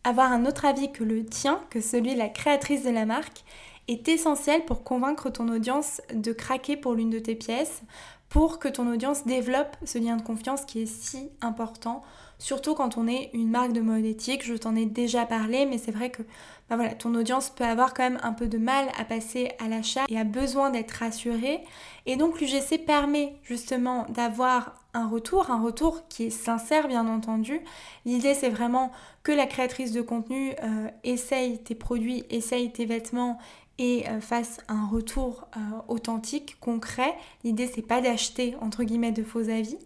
Avoir 0.02 0.32
un 0.32 0.46
autre 0.46 0.64
avis 0.64 0.92
que 0.92 1.04
le 1.04 1.26
tien, 1.26 1.60
que 1.68 1.82
celui 1.82 2.14
de 2.14 2.18
la 2.18 2.30
créatrice 2.30 2.84
de 2.84 2.90
la 2.90 3.04
marque, 3.04 3.44
est 3.88 4.08
essentiel 4.08 4.64
pour 4.64 4.82
convaincre 4.82 5.30
ton 5.30 5.48
audience 5.48 6.00
de 6.12 6.32
craquer 6.32 6.76
pour 6.76 6.94
l'une 6.94 7.10
de 7.10 7.18
tes 7.18 7.34
pièces, 7.34 7.82
pour 8.28 8.58
que 8.58 8.68
ton 8.68 8.90
audience 8.92 9.24
développe 9.24 9.76
ce 9.84 9.98
lien 9.98 10.16
de 10.16 10.22
confiance 10.22 10.64
qui 10.64 10.82
est 10.82 10.86
si 10.86 11.30
important, 11.40 12.02
surtout 12.38 12.74
quand 12.74 12.98
on 12.98 13.06
est 13.06 13.30
une 13.32 13.50
marque 13.50 13.72
de 13.72 13.80
mode 13.80 14.04
éthique. 14.04 14.44
Je 14.44 14.54
t'en 14.54 14.74
ai 14.74 14.86
déjà 14.86 15.24
parlé, 15.26 15.64
mais 15.64 15.78
c'est 15.78 15.92
vrai 15.92 16.10
que 16.10 16.22
bah 16.68 16.74
voilà, 16.74 16.94
ton 16.94 17.14
audience 17.14 17.50
peut 17.50 17.64
avoir 17.64 17.94
quand 17.94 18.02
même 18.02 18.18
un 18.22 18.32
peu 18.32 18.48
de 18.48 18.58
mal 18.58 18.88
à 18.98 19.04
passer 19.04 19.52
à 19.64 19.68
l'achat 19.68 20.04
et 20.08 20.18
a 20.18 20.24
besoin 20.24 20.70
d'être 20.70 20.90
rassurée. 20.90 21.60
Et 22.06 22.16
donc 22.16 22.40
l'UGC 22.40 22.84
permet 22.84 23.34
justement 23.44 24.06
d'avoir 24.08 24.74
un 24.92 25.06
retour, 25.06 25.50
un 25.50 25.62
retour 25.62 26.08
qui 26.08 26.24
est 26.24 26.30
sincère 26.30 26.88
bien 26.88 27.06
entendu. 27.06 27.60
L'idée 28.04 28.34
c'est 28.34 28.48
vraiment 28.48 28.90
que 29.22 29.30
la 29.30 29.46
créatrice 29.46 29.92
de 29.92 30.02
contenu 30.02 30.54
euh, 30.62 30.88
essaye 31.04 31.62
tes 31.62 31.74
produits, 31.74 32.24
essaye 32.30 32.72
tes 32.72 32.86
vêtements 32.86 33.38
et 33.78 34.08
euh, 34.08 34.20
fasse 34.20 34.58
un 34.68 34.86
retour 34.86 35.48
euh, 35.56 35.60
authentique, 35.88 36.56
concret. 36.60 37.14
L'idée 37.44 37.70
c'est 37.72 37.82
pas 37.82 38.00
d'acheter 38.00 38.54
entre 38.60 38.84
guillemets 38.84 39.12
de 39.12 39.22
faux 39.22 39.48
avis, 39.48 39.78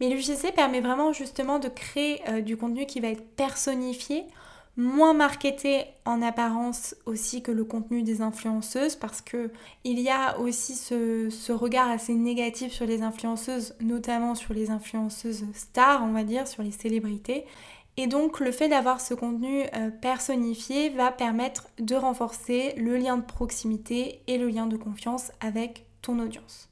mais 0.00 0.08
l'UGC 0.08 0.52
permet 0.54 0.80
vraiment 0.80 1.12
justement 1.12 1.58
de 1.58 1.68
créer 1.68 2.20
euh, 2.28 2.40
du 2.40 2.56
contenu 2.56 2.86
qui 2.86 3.00
va 3.00 3.08
être 3.08 3.24
personnifié, 3.36 4.24
moins 4.76 5.14
marketé 5.14 5.84
en 6.04 6.20
apparence 6.20 6.96
aussi 7.06 7.42
que 7.42 7.52
le 7.52 7.64
contenu 7.64 8.02
des 8.02 8.22
influenceuses 8.22 8.96
parce 8.96 9.20
que 9.20 9.52
il 9.84 10.00
y 10.00 10.08
a 10.08 10.38
aussi 10.40 10.74
ce, 10.74 11.28
ce, 11.30 11.52
regard 11.52 11.88
assez 11.90 12.14
négatif 12.14 12.72
sur 12.72 12.86
les 12.86 13.02
influenceuses, 13.02 13.76
notamment 13.80 14.34
sur 14.34 14.52
les 14.52 14.70
influenceuses 14.70 15.44
stars, 15.54 16.02
on 16.02 16.12
va 16.12 16.24
dire, 16.24 16.48
sur 16.48 16.62
les 16.62 16.72
célébrités. 16.72 17.44
Et 17.96 18.06
donc 18.06 18.40
le 18.40 18.50
fait 18.50 18.68
d'avoir 18.68 19.00
ce 19.00 19.14
contenu 19.14 19.62
euh, 19.74 19.90
personnifié 19.90 20.90
va 20.90 21.12
permettre 21.12 21.68
de 21.78 21.94
renforcer 21.94 22.74
le 22.76 22.96
lien 22.96 23.16
de 23.16 23.24
proximité 23.24 24.20
et 24.26 24.36
le 24.36 24.48
lien 24.48 24.66
de 24.66 24.76
confiance 24.76 25.30
avec 25.40 25.86
ton 26.02 26.18
audience. 26.18 26.68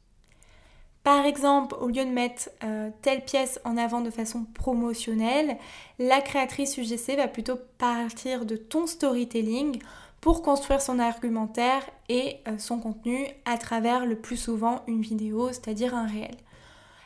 Par 1.04 1.24
exemple, 1.24 1.74
au 1.80 1.88
lieu 1.88 2.04
de 2.04 2.10
mettre 2.10 2.48
euh, 2.62 2.90
telle 3.02 3.24
pièce 3.24 3.60
en 3.64 3.76
avant 3.76 4.00
de 4.00 4.10
façon 4.10 4.44
promotionnelle, 4.54 5.58
la 5.98 6.20
créatrice 6.20 6.76
UGC 6.76 7.16
va 7.16 7.26
plutôt 7.26 7.58
partir 7.78 8.46
de 8.46 8.56
ton 8.56 8.86
storytelling 8.86 9.80
pour 10.20 10.42
construire 10.42 10.80
son 10.80 11.00
argumentaire 11.00 11.82
et 12.08 12.36
euh, 12.46 12.56
son 12.58 12.78
contenu 12.78 13.26
à 13.44 13.58
travers 13.58 14.06
le 14.06 14.16
plus 14.16 14.36
souvent 14.36 14.82
une 14.86 15.02
vidéo, 15.02 15.48
c'est-à-dire 15.48 15.94
un 15.94 16.06
réel. 16.06 16.36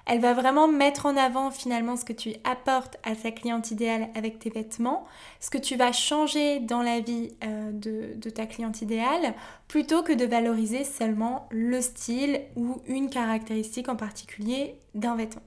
Elle 0.09 0.21
va 0.21 0.35
vraiment 0.35 0.69
mettre 0.69 1.07
en 1.07 1.17
avant 1.17 1.51
finalement 1.51 1.97
ce 1.97 2.05
que 2.05 2.13
tu 2.13 2.35
apportes 2.45 2.97
à 3.03 3.17
sa 3.17 3.33
cliente 3.33 3.73
idéale 3.73 4.09
avec 4.15 4.39
tes 4.39 4.51
vêtements, 4.51 5.05
ce 5.41 5.51
que 5.51 5.59
tu 5.59 5.75
vas 5.75 5.91
changer 5.91 6.61
dans 6.61 6.81
la 6.81 7.01
vie 7.01 7.31
euh, 7.43 7.73
de, 7.73 8.31
ta 8.31 8.47
cliente 8.47 8.83
idéale, 8.83 9.35
plutôt 9.67 10.05
que 10.05 10.13
de 10.13 10.25
valoriser 10.25 10.85
seulement 10.85 11.49
le 11.51 11.81
style 11.81 12.41
ou 12.55 12.81
une 12.87 13.11
caractéristique 13.11 13.89
en 13.89 13.97
particulier 13.97 14.77
d'un 14.95 15.17
vêtement. 15.17 15.43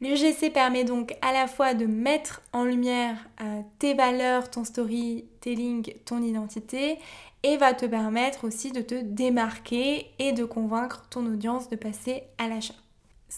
L'UGC 0.00 0.52
permet 0.52 0.84
donc 0.84 1.16
à 1.20 1.32
la 1.32 1.48
fois 1.48 1.74
de 1.74 1.86
mettre 1.86 2.42
en 2.52 2.62
lumière 2.62 3.16
euh, 3.40 3.62
tes 3.80 3.94
valeurs, 3.94 4.50
ton 4.50 4.64
storytelling, 4.64 5.94
ton 6.04 6.22
identité 6.22 6.98
et 7.42 7.56
va 7.56 7.74
te 7.74 7.86
permettre 7.86 8.44
aussi 8.44 8.70
de 8.70 8.82
te 8.82 8.94
démarquer 8.94 10.06
et 10.20 10.32
de 10.32 10.44
convaincre 10.44 11.06
ton 11.10 11.26
audience 11.26 11.68
de 11.68 11.76
passer 11.76 12.22
à 12.38 12.46
l'achat. 12.46 12.74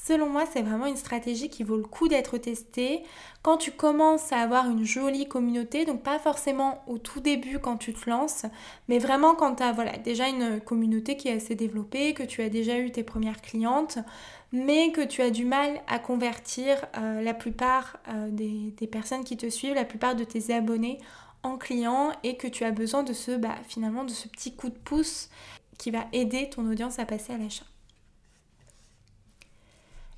Selon 0.04 0.28
moi, 0.28 0.44
c'est 0.52 0.62
vraiment 0.62 0.86
une 0.86 0.96
stratégie 0.96 1.48
qui 1.48 1.64
vaut 1.64 1.76
le 1.76 1.82
coup 1.82 2.06
d'être 2.06 2.38
testée 2.38 3.02
quand 3.42 3.56
tu 3.56 3.72
commences 3.72 4.32
à 4.32 4.38
avoir 4.38 4.70
une 4.70 4.84
jolie 4.84 5.26
communauté, 5.26 5.84
donc 5.84 6.02
pas 6.02 6.18
forcément 6.18 6.82
au 6.86 6.98
tout 6.98 7.20
début 7.20 7.58
quand 7.58 7.76
tu 7.76 7.92
te 7.92 8.08
lances, 8.08 8.46
mais 8.88 8.98
vraiment 8.98 9.34
quand 9.34 9.56
tu 9.56 9.62
as 9.62 9.72
voilà, 9.72 9.96
déjà 9.98 10.28
une 10.28 10.60
communauté 10.60 11.16
qui 11.16 11.28
est 11.28 11.32
assez 11.32 11.54
développée, 11.54 12.14
que 12.14 12.22
tu 12.22 12.42
as 12.42 12.48
déjà 12.48 12.78
eu 12.78 12.92
tes 12.92 13.02
premières 13.02 13.40
clientes, 13.40 13.98
mais 14.52 14.92
que 14.92 15.00
tu 15.00 15.22
as 15.22 15.30
du 15.30 15.44
mal 15.44 15.80
à 15.88 15.98
convertir 15.98 16.84
euh, 16.98 17.20
la 17.22 17.34
plupart 17.34 17.96
euh, 18.08 18.28
des, 18.30 18.74
des, 18.76 18.86
personnes 18.86 19.24
qui 19.24 19.36
te 19.36 19.48
suivent, 19.48 19.74
la 19.74 19.84
plupart 19.84 20.14
de 20.14 20.24
tes 20.24 20.54
abonnés 20.54 20.98
en 21.42 21.56
clients 21.56 22.12
et 22.22 22.36
que 22.36 22.46
tu 22.46 22.64
as 22.64 22.70
besoin 22.70 23.02
de 23.02 23.12
ce, 23.12 23.32
bah, 23.32 23.56
finalement, 23.66 24.04
de 24.04 24.10
ce 24.10 24.28
petit 24.28 24.54
coup 24.54 24.68
de 24.68 24.78
pouce 24.78 25.30
qui 25.78 25.90
va 25.90 26.06
aider 26.12 26.48
ton 26.48 26.68
audience 26.70 26.98
à 26.98 27.06
passer 27.06 27.32
à 27.32 27.38
l'achat. 27.38 27.66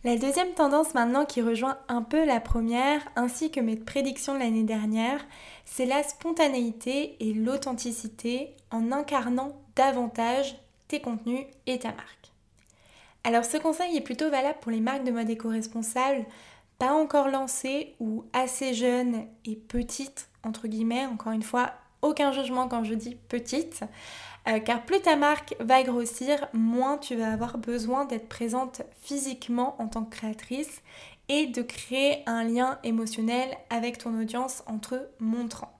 La 0.05 0.17
deuxième 0.17 0.55
tendance 0.55 0.95
maintenant 0.95 1.25
qui 1.25 1.43
rejoint 1.43 1.77
un 1.89 2.03
peu 2.03 2.25
la 2.25 2.39
première, 2.39 3.01
ainsi 3.17 3.51
que 3.51 3.59
mes 3.59 3.75
prédictions 3.75 4.35
de 4.35 4.39
l'année 4.39 4.63
dernière, 4.63 5.27
c'est 5.65 5.87
la 5.87 6.05
spontanéité 6.05 7.17
et 7.19 7.35
l'authenticité 7.35 8.55
en 8.71 8.93
incarnant 8.93 9.61
davantage 9.75 10.57
tes 10.87 11.01
contenus 11.01 11.47
et 11.67 11.81
ta 11.81 11.89
marque. 11.89 12.33
Alors 13.25 13.45
ce 13.45 13.57
conseil 13.57 13.97
est 13.97 14.03
plutôt 14.03 14.31
valable 14.31 14.61
pour 14.61 14.71
les 14.71 14.81
marques 14.81 15.03
de 15.03 15.11
mode 15.11 15.29
éco-responsable 15.29 16.25
pas 16.79 16.93
encore 16.93 17.29
lancées 17.29 17.97
ou 17.99 18.25
assez 18.33 18.75
jeunes 18.75 19.27
et 19.45 19.57
petites, 19.57 20.29
entre 20.45 20.69
guillemets, 20.69 21.07
encore 21.07 21.33
une 21.33 21.43
fois, 21.43 21.73
aucun 22.03 22.31
jugement 22.31 22.69
quand 22.69 22.85
je 22.85 22.95
dis 22.95 23.17
petite, 23.29 23.83
euh, 24.49 24.61
car 24.61 24.85
plus 24.85 25.01
ta 25.01 25.17
marque 25.17 25.55
va 25.61 25.83
grossir, 25.83 26.49
moins 26.53 26.97
tu 26.97 27.17
vas 27.17 27.33
avoir 27.33 27.59
besoin 27.59 28.05
d'être 28.07 28.29
présente 28.29 28.83
physiquement 29.03 29.77
en 29.79 29.89
tant 29.89 30.05
que 30.05 30.17
créatrice 30.17 30.83
et 31.29 31.47
de 31.47 31.61
créer 31.61 32.23
un 32.27 32.45
lien 32.45 32.79
émotionnel 32.83 33.51
avec 33.69 33.99
ton 33.99 34.19
audience 34.19 34.63
entre 34.67 35.11
montrant. 35.19 35.73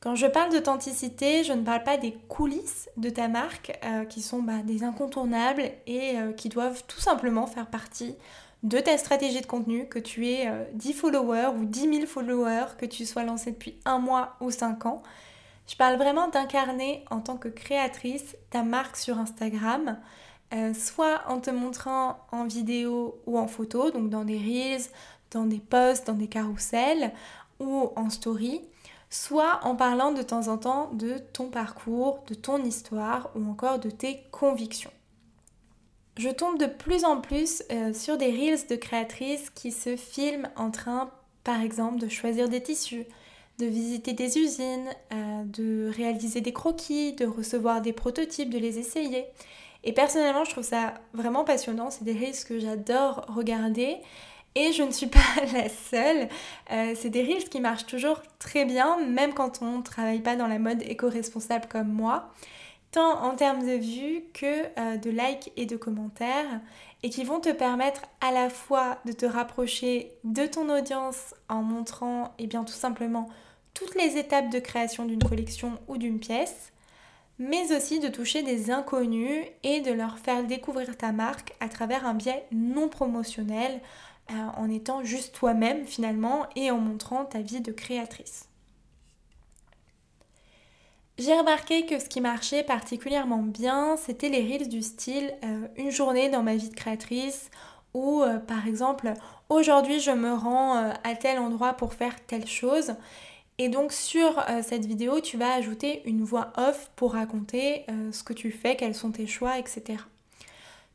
Quand 0.00 0.14
je 0.14 0.26
parle 0.26 0.52
d'authenticité, 0.52 1.44
je 1.44 1.52
ne 1.52 1.62
parle 1.62 1.82
pas 1.82 1.96
des 1.96 2.12
coulisses 2.28 2.88
de 2.96 3.10
ta 3.10 3.28
marque 3.28 3.78
euh, 3.84 4.04
qui 4.04 4.22
sont 4.22 4.42
bah, 4.42 4.62
des 4.64 4.82
incontournables 4.82 5.70
et 5.86 6.18
euh, 6.18 6.32
qui 6.32 6.48
doivent 6.48 6.84
tout 6.86 7.00
simplement 7.00 7.46
faire 7.46 7.66
partie 7.66 8.14
de 8.64 8.78
ta 8.80 8.98
stratégie 8.98 9.40
de 9.40 9.46
contenu, 9.46 9.88
que 9.88 10.00
tu 10.00 10.26
aies 10.26 10.50
10 10.74 10.92
followers 10.92 11.52
ou 11.56 11.64
10 11.64 11.80
000 11.94 12.06
followers, 12.06 12.76
que 12.76 12.86
tu 12.86 13.06
sois 13.06 13.22
lancé 13.22 13.52
depuis 13.52 13.78
un 13.84 14.00
mois 14.00 14.34
ou 14.40 14.50
5 14.50 14.86
ans. 14.86 15.02
Je 15.68 15.76
parle 15.76 15.96
vraiment 15.96 16.28
d'incarner 16.28 17.04
en 17.10 17.20
tant 17.20 17.36
que 17.36 17.48
créatrice 17.48 18.36
ta 18.50 18.62
marque 18.62 18.96
sur 18.96 19.18
Instagram, 19.18 19.98
euh, 20.54 20.72
soit 20.72 21.22
en 21.28 21.40
te 21.40 21.50
montrant 21.50 22.18
en 22.32 22.46
vidéo 22.46 23.20
ou 23.26 23.38
en 23.38 23.46
photo, 23.46 23.90
donc 23.90 24.08
dans 24.08 24.24
des 24.24 24.38
reels, 24.38 24.88
dans 25.30 25.44
des 25.44 25.58
posts, 25.60 26.06
dans 26.06 26.14
des 26.14 26.26
carousels 26.26 27.12
ou 27.60 27.90
en 27.96 28.08
story, 28.08 28.62
soit 29.10 29.60
en 29.62 29.76
parlant 29.76 30.12
de 30.12 30.22
temps 30.22 30.48
en 30.48 30.56
temps 30.56 30.90
de 30.94 31.18
ton 31.34 31.50
parcours, 31.50 32.24
de 32.26 32.34
ton 32.34 32.64
histoire 32.64 33.30
ou 33.34 33.50
encore 33.50 33.78
de 33.78 33.90
tes 33.90 34.22
convictions. 34.30 34.92
Je 36.16 36.30
tombe 36.30 36.58
de 36.58 36.66
plus 36.66 37.04
en 37.04 37.20
plus 37.20 37.62
euh, 37.70 37.92
sur 37.92 38.16
des 38.16 38.30
reels 38.30 38.66
de 38.68 38.74
créatrices 38.74 39.50
qui 39.50 39.70
se 39.70 39.96
filment 39.96 40.48
en 40.56 40.70
train, 40.70 41.10
par 41.44 41.60
exemple, 41.60 41.98
de 41.98 42.08
choisir 42.08 42.48
des 42.48 42.62
tissus, 42.62 43.04
de 43.58 43.66
visiter 43.66 44.12
des 44.12 44.38
usines, 44.38 44.88
euh, 45.12 45.42
de 45.44 45.90
réaliser 45.94 46.40
des 46.40 46.52
croquis, 46.52 47.12
de 47.14 47.26
recevoir 47.26 47.82
des 47.82 47.92
prototypes, 47.92 48.50
de 48.50 48.58
les 48.58 48.78
essayer. 48.78 49.26
Et 49.84 49.92
personnellement, 49.92 50.44
je 50.44 50.50
trouve 50.50 50.64
ça 50.64 50.94
vraiment 51.12 51.44
passionnant. 51.44 51.90
C'est 51.90 52.04
des 52.04 52.12
reels 52.12 52.44
que 52.46 52.58
j'adore 52.58 53.26
regarder. 53.28 53.96
Et 54.54 54.72
je 54.72 54.82
ne 54.82 54.90
suis 54.90 55.06
pas 55.08 55.18
la 55.52 55.68
seule. 55.68 56.28
Euh, 56.70 56.94
c'est 56.96 57.10
des 57.10 57.22
reels 57.22 57.48
qui 57.48 57.60
marchent 57.60 57.86
toujours 57.86 58.22
très 58.38 58.64
bien, 58.64 58.98
même 59.04 59.34
quand 59.34 59.60
on 59.60 59.78
ne 59.78 59.82
travaille 59.82 60.20
pas 60.20 60.36
dans 60.36 60.46
la 60.46 60.58
mode 60.58 60.82
éco-responsable 60.82 61.66
comme 61.68 61.88
moi. 61.88 62.30
Tant 62.90 63.22
en 63.22 63.34
termes 63.34 63.66
de 63.66 63.76
vues 63.76 64.24
que 64.32 64.46
euh, 64.46 64.96
de 64.96 65.10
likes 65.10 65.52
et 65.56 65.66
de 65.66 65.76
commentaires. 65.76 66.60
Et 67.02 67.10
qui 67.10 67.22
vont 67.22 67.38
te 67.38 67.50
permettre 67.50 68.02
à 68.20 68.32
la 68.32 68.50
fois 68.50 68.98
de 69.04 69.12
te 69.12 69.24
rapprocher 69.24 70.12
de 70.24 70.46
ton 70.46 70.68
audience 70.68 71.34
en 71.48 71.62
montrant, 71.62 72.34
et 72.38 72.44
eh 72.44 72.46
bien 72.48 72.64
tout 72.64 72.72
simplement, 72.72 73.28
toutes 73.78 73.94
les 73.94 74.16
étapes 74.16 74.50
de 74.50 74.58
création 74.58 75.04
d'une 75.04 75.22
collection 75.22 75.78
ou 75.86 75.98
d'une 75.98 76.18
pièce, 76.18 76.72
mais 77.38 77.72
aussi 77.76 78.00
de 78.00 78.08
toucher 78.08 78.42
des 78.42 78.70
inconnus 78.70 79.44
et 79.62 79.80
de 79.80 79.92
leur 79.92 80.18
faire 80.18 80.44
découvrir 80.44 80.96
ta 80.96 81.12
marque 81.12 81.54
à 81.60 81.68
travers 81.68 82.04
un 82.04 82.14
biais 82.14 82.44
non 82.50 82.88
promotionnel, 82.88 83.80
euh, 84.30 84.34
en 84.56 84.68
étant 84.68 85.04
juste 85.04 85.34
toi-même 85.34 85.86
finalement 85.86 86.46
et 86.54 86.70
en 86.70 86.76
montrant 86.76 87.24
ta 87.24 87.40
vie 87.40 87.62
de 87.62 87.72
créatrice. 87.72 88.46
J'ai 91.16 91.34
remarqué 91.34 91.86
que 91.86 91.98
ce 91.98 92.10
qui 92.10 92.20
marchait 92.20 92.62
particulièrement 92.62 93.42
bien, 93.42 93.96
c'était 93.96 94.28
les 94.28 94.42
reels 94.42 94.68
du 94.68 94.82
style 94.82 95.32
euh, 95.44 95.66
une 95.76 95.90
journée 95.90 96.28
dans 96.28 96.42
ma 96.42 96.56
vie 96.56 96.68
de 96.68 96.74
créatrice 96.74 97.50
ou 97.94 98.22
euh, 98.22 98.38
par 98.38 98.66
exemple 98.66 99.14
aujourd'hui 99.48 99.98
je 99.98 100.10
me 100.10 100.34
rends 100.34 100.74
à 100.76 101.14
tel 101.14 101.38
endroit 101.38 101.72
pour 101.72 101.94
faire 101.94 102.14
telle 102.26 102.46
chose. 102.46 102.94
Et 103.58 103.68
donc 103.68 103.92
sur 103.92 104.40
cette 104.62 104.86
vidéo, 104.86 105.20
tu 105.20 105.36
vas 105.36 105.52
ajouter 105.52 106.02
une 106.04 106.22
voix 106.22 106.52
off 106.56 106.90
pour 106.94 107.14
raconter 107.14 107.84
ce 108.12 108.22
que 108.22 108.32
tu 108.32 108.52
fais, 108.52 108.76
quels 108.76 108.94
sont 108.94 109.10
tes 109.10 109.26
choix, 109.26 109.58
etc. 109.58 109.98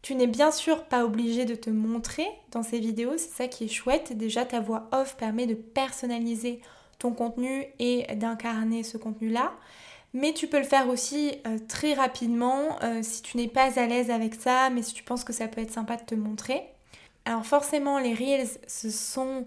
Tu 0.01 0.15
n'es 0.15 0.27
bien 0.27 0.49
sûr 0.49 0.85
pas 0.85 1.03
obligé 1.03 1.43
de 1.43 1.55
te 1.55 1.69
montrer 1.69 2.25
dans 2.51 2.63
ces 2.63 2.79
vidéos, 2.79 3.17
c'est 3.17 3.35
ça 3.35 3.47
qui 3.49 3.65
est 3.65 3.67
chouette. 3.67 4.17
Déjà, 4.17 4.45
ta 4.45 4.61
voix 4.61 4.87
off 4.93 5.17
permet 5.17 5.45
de 5.45 5.55
personnaliser 5.55 6.61
ton 6.99 7.11
contenu 7.11 7.65
et 7.79 8.15
d'incarner 8.15 8.83
ce 8.83 8.97
contenu-là. 8.97 9.51
Mais 10.13 10.33
tu 10.33 10.47
peux 10.47 10.59
le 10.59 10.65
faire 10.65 10.89
aussi 10.89 11.33
euh, 11.47 11.57
très 11.67 11.93
rapidement 11.93 12.77
euh, 12.83 12.99
si 13.01 13.23
tu 13.23 13.37
n'es 13.37 13.47
pas 13.47 13.79
à 13.79 13.85
l'aise 13.87 14.11
avec 14.11 14.35
ça, 14.35 14.69
mais 14.69 14.83
si 14.83 14.93
tu 14.93 15.03
penses 15.03 15.23
que 15.23 15.33
ça 15.33 15.47
peut 15.47 15.61
être 15.61 15.71
sympa 15.71 15.95
de 15.97 16.03
te 16.03 16.15
montrer. 16.15 16.63
Alors 17.25 17.45
forcément, 17.45 17.97
les 17.97 18.13
Reels, 18.13 18.47
ce 18.67 18.91
sont 18.91 19.37
euh, 19.37 19.43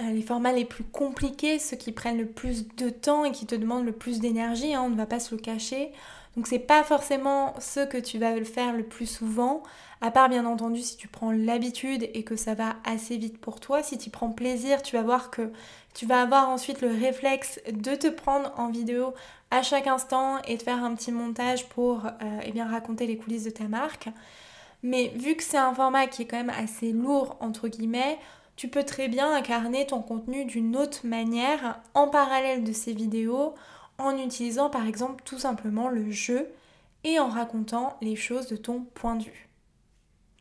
les 0.00 0.22
formats 0.22 0.52
les 0.52 0.64
plus 0.64 0.84
compliqués, 0.84 1.58
ceux 1.58 1.76
qui 1.76 1.92
prennent 1.92 2.18
le 2.18 2.26
plus 2.26 2.66
de 2.76 2.90
temps 2.90 3.24
et 3.24 3.32
qui 3.32 3.46
te 3.46 3.54
demandent 3.54 3.84
le 3.84 3.92
plus 3.92 4.20
d'énergie, 4.20 4.74
hein, 4.74 4.82
on 4.84 4.90
ne 4.90 4.96
va 4.96 5.06
pas 5.06 5.20
se 5.20 5.34
le 5.34 5.40
cacher. 5.40 5.92
Donc 6.36 6.46
c'est 6.46 6.58
pas 6.58 6.82
forcément 6.82 7.54
ce 7.60 7.80
que 7.80 7.98
tu 7.98 8.18
vas 8.18 8.34
le 8.34 8.44
faire 8.44 8.72
le 8.72 8.84
plus 8.84 9.06
souvent, 9.06 9.62
à 10.00 10.10
part 10.10 10.30
bien 10.30 10.46
entendu 10.46 10.80
si 10.80 10.96
tu 10.96 11.06
prends 11.06 11.30
l'habitude 11.30 12.08
et 12.14 12.24
que 12.24 12.36
ça 12.36 12.54
va 12.54 12.76
assez 12.84 13.18
vite 13.18 13.38
pour 13.38 13.60
toi. 13.60 13.82
Si 13.82 13.98
tu 13.98 14.08
prends 14.08 14.30
plaisir, 14.30 14.82
tu 14.82 14.96
vas 14.96 15.02
voir 15.02 15.30
que 15.30 15.52
tu 15.94 16.06
vas 16.06 16.22
avoir 16.22 16.48
ensuite 16.48 16.80
le 16.80 16.88
réflexe 16.88 17.60
de 17.70 17.94
te 17.94 18.08
prendre 18.08 18.50
en 18.56 18.70
vidéo 18.70 19.12
à 19.50 19.62
chaque 19.62 19.86
instant 19.86 20.40
et 20.48 20.56
de 20.56 20.62
faire 20.62 20.82
un 20.82 20.94
petit 20.94 21.12
montage 21.12 21.68
pour 21.68 22.06
euh, 22.06 22.40
eh 22.42 22.62
raconter 22.62 23.06
les 23.06 23.18
coulisses 23.18 23.44
de 23.44 23.50
ta 23.50 23.64
marque. 23.64 24.08
Mais 24.82 25.12
vu 25.14 25.36
que 25.36 25.42
c'est 25.42 25.58
un 25.58 25.74
format 25.74 26.06
qui 26.06 26.22
est 26.22 26.26
quand 26.26 26.38
même 26.38 26.50
assez 26.50 26.92
lourd, 26.92 27.36
entre 27.40 27.68
guillemets, 27.68 28.18
tu 28.56 28.68
peux 28.68 28.84
très 28.84 29.08
bien 29.08 29.32
incarner 29.34 29.86
ton 29.86 30.02
contenu 30.02 30.44
d'une 30.44 30.76
autre 30.76 31.06
manière 31.06 31.80
en 31.94 32.08
parallèle 32.08 32.64
de 32.64 32.72
ces 32.72 32.92
vidéos 32.92 33.54
en 33.98 34.16
utilisant 34.18 34.70
par 34.70 34.86
exemple 34.86 35.22
tout 35.24 35.38
simplement 35.38 35.88
le 35.88 36.10
jeu 36.10 36.48
et 37.04 37.18
en 37.18 37.28
racontant 37.28 37.96
les 38.00 38.16
choses 38.16 38.46
de 38.48 38.56
ton 38.56 38.82
point 38.94 39.16
de 39.16 39.24
vue. 39.24 39.48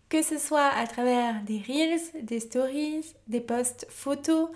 Que 0.09 0.21
ce 0.21 0.37
soit 0.37 0.67
à 0.67 0.85
travers 0.87 1.41
des 1.43 1.61
reels, 1.65 2.01
des 2.23 2.41
stories, 2.41 3.13
des 3.27 3.39
posts 3.39 3.87
photos, 3.89 4.49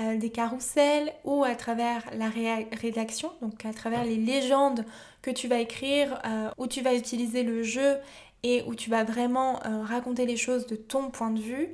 euh, 0.00 0.16
des 0.16 0.30
carousels 0.30 1.12
ou 1.24 1.44
à 1.44 1.54
travers 1.54 2.02
la 2.14 2.30
rédaction, 2.30 3.30
donc 3.42 3.66
à 3.66 3.74
travers 3.74 4.04
les 4.04 4.16
légendes 4.16 4.86
que 5.20 5.30
tu 5.30 5.48
vas 5.48 5.58
écrire, 5.58 6.18
euh, 6.24 6.50
où 6.56 6.66
tu 6.66 6.80
vas 6.80 6.94
utiliser 6.94 7.42
le 7.42 7.62
jeu 7.62 7.98
et 8.42 8.62
où 8.66 8.74
tu 8.74 8.88
vas 8.88 9.04
vraiment 9.04 9.60
euh, 9.66 9.82
raconter 9.82 10.24
les 10.24 10.38
choses 10.38 10.66
de 10.66 10.76
ton 10.76 11.10
point 11.10 11.30
de 11.30 11.40
vue. 11.40 11.68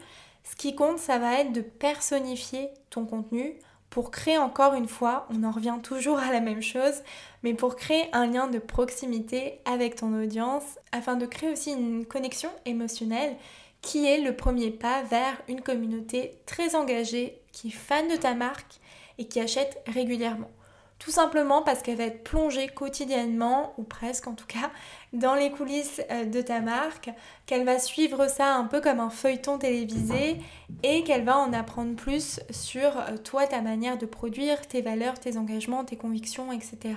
Ce 0.48 0.56
qui 0.56 0.74
compte, 0.74 0.98
ça 0.98 1.18
va 1.18 1.40
être 1.40 1.52
de 1.52 1.60
personnifier 1.60 2.70
ton 2.90 3.04
contenu 3.04 3.54
pour 3.90 4.10
créer 4.10 4.38
encore 4.38 4.74
une 4.74 4.88
fois, 4.88 5.26
on 5.30 5.44
en 5.44 5.50
revient 5.50 5.78
toujours 5.82 6.18
à 6.18 6.30
la 6.30 6.40
même 6.40 6.62
chose, 6.62 7.02
mais 7.42 7.54
pour 7.54 7.76
créer 7.76 8.08
un 8.12 8.26
lien 8.26 8.46
de 8.46 8.58
proximité 8.58 9.60
avec 9.64 9.96
ton 9.96 10.12
audience, 10.12 10.78
afin 10.92 11.16
de 11.16 11.26
créer 11.26 11.50
aussi 11.50 11.72
une 11.72 12.04
connexion 12.04 12.50
émotionnelle 12.66 13.36
qui 13.80 14.06
est 14.06 14.20
le 14.20 14.36
premier 14.36 14.70
pas 14.70 15.02
vers 15.02 15.40
une 15.48 15.62
communauté 15.62 16.38
très 16.44 16.74
engagée, 16.74 17.40
qui 17.52 17.68
est 17.68 17.72
fan 17.72 18.08
de 18.08 18.16
ta 18.16 18.34
marque 18.34 18.78
et 19.16 19.26
qui 19.26 19.40
achète 19.40 19.82
régulièrement. 19.86 20.50
Tout 20.98 21.12
simplement 21.12 21.62
parce 21.62 21.82
qu'elle 21.82 21.96
va 21.96 22.04
être 22.04 22.24
plongée 22.24 22.66
quotidiennement, 22.66 23.72
ou 23.78 23.84
presque 23.84 24.26
en 24.26 24.34
tout 24.34 24.46
cas, 24.46 24.70
dans 25.12 25.36
les 25.36 25.52
coulisses 25.52 26.02
euh, 26.10 26.24
de 26.24 26.40
ta 26.40 26.60
marque, 26.60 27.10
qu'elle 27.46 27.64
va 27.64 27.78
suivre 27.78 28.28
ça 28.28 28.54
un 28.54 28.64
peu 28.64 28.80
comme 28.80 28.98
un 28.98 29.10
feuilleton 29.10 29.58
télévisé 29.58 30.38
et 30.82 31.04
qu'elle 31.04 31.24
va 31.24 31.38
en 31.38 31.52
apprendre 31.52 31.94
plus 31.94 32.40
sur 32.50 32.98
euh, 32.98 33.16
toi, 33.16 33.46
ta 33.46 33.60
manière 33.60 33.96
de 33.96 34.06
produire, 34.06 34.66
tes 34.66 34.82
valeurs, 34.82 35.20
tes 35.20 35.36
engagements, 35.36 35.84
tes 35.84 35.96
convictions, 35.96 36.50
etc. 36.50 36.94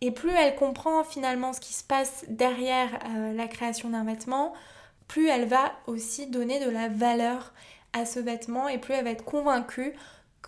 Et 0.00 0.12
plus 0.12 0.30
elle 0.30 0.54
comprend 0.54 1.02
finalement 1.02 1.52
ce 1.52 1.60
qui 1.60 1.74
se 1.74 1.82
passe 1.82 2.24
derrière 2.28 3.00
euh, 3.16 3.32
la 3.32 3.48
création 3.48 3.90
d'un 3.90 4.04
vêtement, 4.04 4.52
plus 5.08 5.28
elle 5.28 5.48
va 5.48 5.72
aussi 5.88 6.28
donner 6.28 6.64
de 6.64 6.70
la 6.70 6.88
valeur 6.88 7.52
à 7.92 8.04
ce 8.04 8.20
vêtement 8.20 8.68
et 8.68 8.78
plus 8.78 8.94
elle 8.94 9.04
va 9.04 9.10
être 9.10 9.24
convaincue 9.24 9.94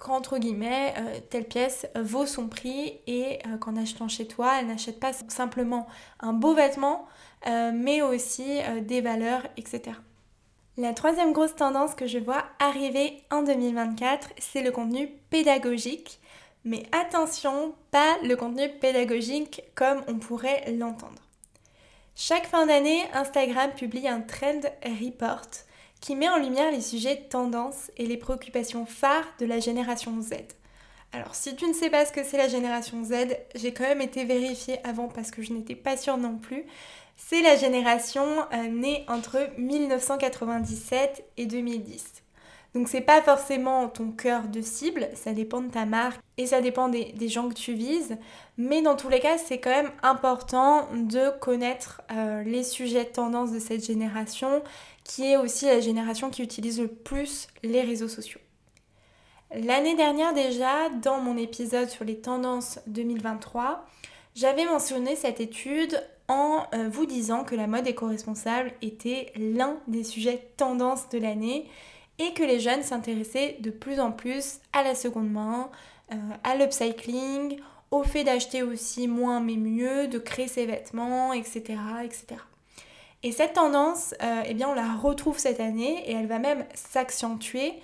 qu'entre 0.00 0.38
guillemets, 0.38 0.94
euh, 0.96 1.20
telle 1.28 1.44
pièce 1.44 1.86
vaut 1.94 2.26
son 2.26 2.48
prix 2.48 3.00
et 3.06 3.38
euh, 3.46 3.58
qu'en 3.58 3.76
achetant 3.76 4.08
chez 4.08 4.26
toi, 4.26 4.54
elle 4.58 4.66
n'achète 4.66 4.98
pas 4.98 5.12
simplement 5.12 5.86
un 6.20 6.32
beau 6.32 6.54
vêtement, 6.54 7.06
euh, 7.46 7.70
mais 7.72 8.02
aussi 8.02 8.60
des 8.82 9.00
valeurs, 9.02 9.42
etc. 9.56 9.96
La 10.76 10.94
troisième 10.94 11.32
grosse 11.32 11.54
tendance 11.54 11.94
que 11.94 12.06
je 12.06 12.18
vois 12.18 12.44
arriver 12.58 13.22
en 13.30 13.42
2024, 13.42 14.30
c'est 14.38 14.62
le 14.62 14.72
contenu 14.72 15.08
pédagogique. 15.28 16.18
Mais 16.64 16.84
attention, 16.92 17.74
pas 17.90 18.16
le 18.22 18.34
contenu 18.36 18.68
pédagogique 18.80 19.62
comme 19.74 20.02
on 20.08 20.18
pourrait 20.18 20.72
l'entendre. 20.72 21.22
Chaque 22.14 22.46
fin 22.46 22.66
d'année, 22.66 23.02
Instagram 23.12 23.70
publie 23.72 24.08
un 24.08 24.20
trend 24.20 24.60
report 24.82 25.48
qui 26.00 26.16
met 26.16 26.28
en 26.28 26.38
lumière 26.38 26.70
les 26.70 26.80
sujets 26.80 27.26
tendances 27.28 27.90
et 27.96 28.06
les 28.06 28.16
préoccupations 28.16 28.86
phares 28.86 29.28
de 29.38 29.46
la 29.46 29.60
génération 29.60 30.20
Z. 30.20 30.34
Alors 31.12 31.34
si 31.34 31.56
tu 31.56 31.66
ne 31.66 31.72
sais 31.72 31.90
pas 31.90 32.06
ce 32.06 32.12
que 32.12 32.24
c'est 32.24 32.38
la 32.38 32.48
génération 32.48 33.04
Z, 33.04 33.36
j'ai 33.54 33.72
quand 33.72 33.84
même 33.84 34.00
été 34.00 34.24
vérifiée 34.24 34.78
avant 34.84 35.08
parce 35.08 35.30
que 35.30 35.42
je 35.42 35.52
n'étais 35.52 35.74
pas 35.74 35.96
sûre 35.96 36.16
non 36.16 36.38
plus. 36.38 36.64
C'est 37.16 37.42
la 37.42 37.56
génération 37.56 38.26
euh, 38.52 38.68
née 38.68 39.04
entre 39.08 39.50
1997 39.58 41.24
et 41.36 41.46
2010. 41.46 42.22
Donc 42.74 42.88
c'est 42.88 43.00
pas 43.00 43.20
forcément 43.20 43.88
ton 43.88 44.12
cœur 44.12 44.44
de 44.44 44.62
cible, 44.62 45.08
ça 45.14 45.32
dépend 45.32 45.60
de 45.60 45.70
ta 45.70 45.86
marque 45.86 46.20
et 46.36 46.46
ça 46.46 46.60
dépend 46.60 46.88
des, 46.88 47.28
gens 47.28 47.48
que 47.48 47.54
tu 47.54 47.72
vises. 47.72 48.16
Mais 48.58 48.80
dans 48.80 48.94
tous 48.94 49.08
les 49.08 49.18
cas, 49.18 49.38
c'est 49.38 49.58
quand 49.58 49.70
même 49.70 49.90
important 50.02 50.86
de 50.94 51.36
connaître 51.40 52.02
euh, 52.12 52.42
les 52.44 52.62
sujets 52.62 53.04
de 53.04 53.10
tendance 53.10 53.50
de 53.50 53.58
cette 53.58 53.84
génération, 53.84 54.62
qui 55.02 55.32
est 55.32 55.36
aussi 55.36 55.66
la 55.66 55.80
génération 55.80 56.30
qui 56.30 56.42
utilise 56.42 56.80
le 56.80 56.86
plus 56.86 57.48
les 57.64 57.82
réseaux 57.82 58.08
sociaux. 58.08 58.40
L'année 59.52 59.96
dernière 59.96 60.32
déjà, 60.32 60.90
dans 61.02 61.20
mon 61.20 61.36
épisode 61.36 61.88
sur 61.88 62.04
les 62.04 62.20
tendances 62.20 62.78
2023, 62.86 63.84
j'avais 64.36 64.64
mentionné 64.64 65.16
cette 65.16 65.40
étude 65.40 66.00
en 66.28 66.62
euh, 66.72 66.88
vous 66.88 67.04
disant 67.04 67.42
que 67.42 67.56
la 67.56 67.66
mode 67.66 67.88
éco-responsable 67.88 68.72
était 68.80 69.32
l'un 69.34 69.78
des 69.88 70.04
sujets 70.04 70.52
tendances 70.56 71.08
de 71.08 71.18
l'année 71.18 71.66
et 72.20 72.34
que 72.34 72.42
les 72.42 72.60
jeunes 72.60 72.82
s'intéressaient 72.82 73.56
de 73.60 73.70
plus 73.70 73.98
en 73.98 74.12
plus 74.12 74.60
à 74.72 74.82
la 74.82 74.94
seconde 74.94 75.30
main, 75.30 75.70
euh, 76.12 76.16
à 76.44 76.54
l'upcycling, 76.54 77.58
au 77.90 78.02
fait 78.02 78.24
d'acheter 78.24 78.62
aussi 78.62 79.08
moins 79.08 79.40
mais 79.40 79.56
mieux, 79.56 80.06
de 80.06 80.18
créer 80.18 80.46
ses 80.46 80.66
vêtements, 80.66 81.32
etc. 81.32 81.78
etc. 82.04 82.36
Et 83.22 83.32
cette 83.32 83.54
tendance, 83.54 84.14
euh, 84.22 84.42
eh 84.46 84.54
bien, 84.54 84.68
on 84.68 84.74
la 84.74 84.94
retrouve 84.94 85.38
cette 85.38 85.60
année 85.60 86.08
et 86.08 86.12
elle 86.12 86.26
va 86.26 86.38
même 86.38 86.64
s'accentuer. 86.74 87.74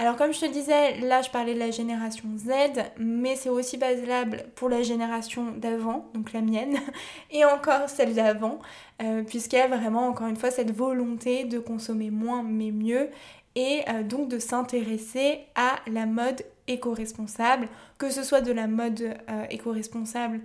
Alors 0.00 0.14
comme 0.14 0.32
je 0.32 0.38
te 0.38 0.46
disais, 0.46 1.00
là 1.00 1.22
je 1.22 1.30
parlais 1.30 1.54
de 1.54 1.58
la 1.58 1.72
génération 1.72 2.28
Z, 2.36 2.52
mais 3.00 3.34
c'est 3.34 3.48
aussi 3.48 3.76
valable 3.78 4.44
pour 4.54 4.68
la 4.68 4.82
génération 4.82 5.50
d'avant, 5.50 6.06
donc 6.14 6.32
la 6.32 6.40
mienne, 6.40 6.76
et 7.32 7.44
encore 7.44 7.88
celle 7.88 8.14
d'avant, 8.14 8.60
euh, 9.02 9.24
puisqu'il 9.24 9.56
y 9.56 9.58
a 9.58 9.66
vraiment 9.66 10.06
encore 10.06 10.28
une 10.28 10.36
fois 10.36 10.52
cette 10.52 10.70
volonté 10.70 11.42
de 11.46 11.58
consommer 11.58 12.10
moins 12.10 12.44
mais 12.44 12.70
mieux 12.70 13.08
et 13.56 13.82
euh, 13.88 14.04
donc 14.04 14.28
de 14.28 14.38
s'intéresser 14.38 15.40
à 15.56 15.80
la 15.90 16.06
mode 16.06 16.44
éco-responsable, 16.68 17.68
que 17.98 18.08
ce 18.08 18.22
soit 18.22 18.40
de 18.40 18.52
la 18.52 18.68
mode 18.68 19.00
euh, 19.02 19.46
éco-responsable, 19.50 20.42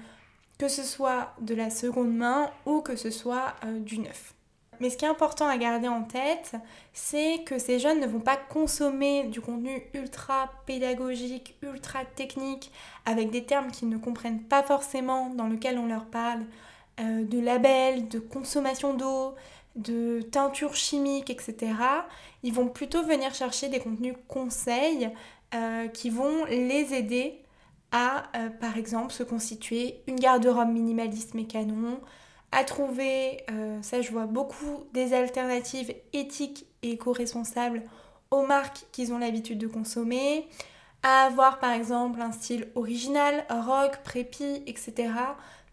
que 0.58 0.68
ce 0.68 0.82
soit 0.82 1.36
de 1.42 1.54
la 1.54 1.70
seconde 1.70 2.12
main 2.12 2.50
ou 2.66 2.82
que 2.82 2.96
ce 2.96 3.12
soit 3.12 3.54
du 3.82 4.00
neuf. 4.00 4.34
Mais 4.80 4.90
ce 4.90 4.98
qui 4.98 5.06
est 5.06 5.10
important 5.10 5.48
à 5.48 5.58
garder 5.58 5.88
en 5.88 6.04
tête, 6.04 6.54
c'est 6.94 7.44
que 7.46 7.60
ces 7.60 7.80
jeunes 7.80 8.00
ne 8.00 8.08
vont 8.08 8.20
pas 8.20 8.38
consommer 8.38 9.24
du 9.26 9.42
contenu 9.42 9.84
ultra 9.94 10.50
pédagogique, 10.66 11.56
ultra 11.62 12.06
technique, 12.06 12.72
avec 13.06 13.32
des 13.32 13.44
termes 13.44 13.72
qu'ils 13.72 13.90
ne 13.90 13.98
comprennent 13.98 14.44
pas 14.44 14.64
forcément, 14.64 15.30
dans 15.30 15.48
lequel 15.48 15.78
on 15.80 15.86
leur 15.86 16.06
parle 16.06 16.46
de 17.00 17.40
labels, 17.40 18.08
de 18.08 18.20
consommation 18.20 18.94
d'eau, 18.94 19.34
de 19.76 20.22
teinture 20.22 20.76
chimique, 20.76 21.30
etc. 21.30 21.74
Ils 22.44 22.54
vont 22.54 22.68
plutôt 22.68 23.04
venir 23.04 23.34
chercher 23.34 23.70
des 23.70 23.80
contenus 23.80 24.16
conseils 24.28 25.10
euh, 25.54 25.88
qui 25.88 26.10
vont 26.10 26.46
les 26.46 26.94
aider 26.94 27.40
à, 27.92 28.24
euh, 28.36 28.50
par 28.50 28.78
exemple, 28.78 29.14
se 29.14 29.24
constituer 29.24 30.02
une 30.08 30.16
garde-robe 30.16 30.70
minimaliste 30.70 31.34
mais 31.34 31.46
canon, 31.46 32.00
à 32.54 32.64
trouver, 32.64 33.44
euh, 33.52 33.82
ça 33.82 34.02
je 34.02 34.12
vois 34.12 34.26
beaucoup, 34.26 34.86
des 34.94 35.14
alternatives 35.14 35.94
éthiques 36.14 36.66
et 36.84 36.92
éco-responsables 36.92 37.82
aux 38.32 38.46
marques 38.46 38.86
qu'ils 38.92 39.14
ont 39.14 39.18
l'habitude 39.18 39.58
de 39.58 39.68
consommer, 39.68 40.48
à 41.02 41.26
avoir 41.26 41.60
par 41.60 41.72
exemple 41.72 42.22
un 42.22 42.32
style 42.32 42.68
original, 42.76 43.46
rock, 43.50 44.00
prépi, 44.04 44.64
etc. 44.68 45.10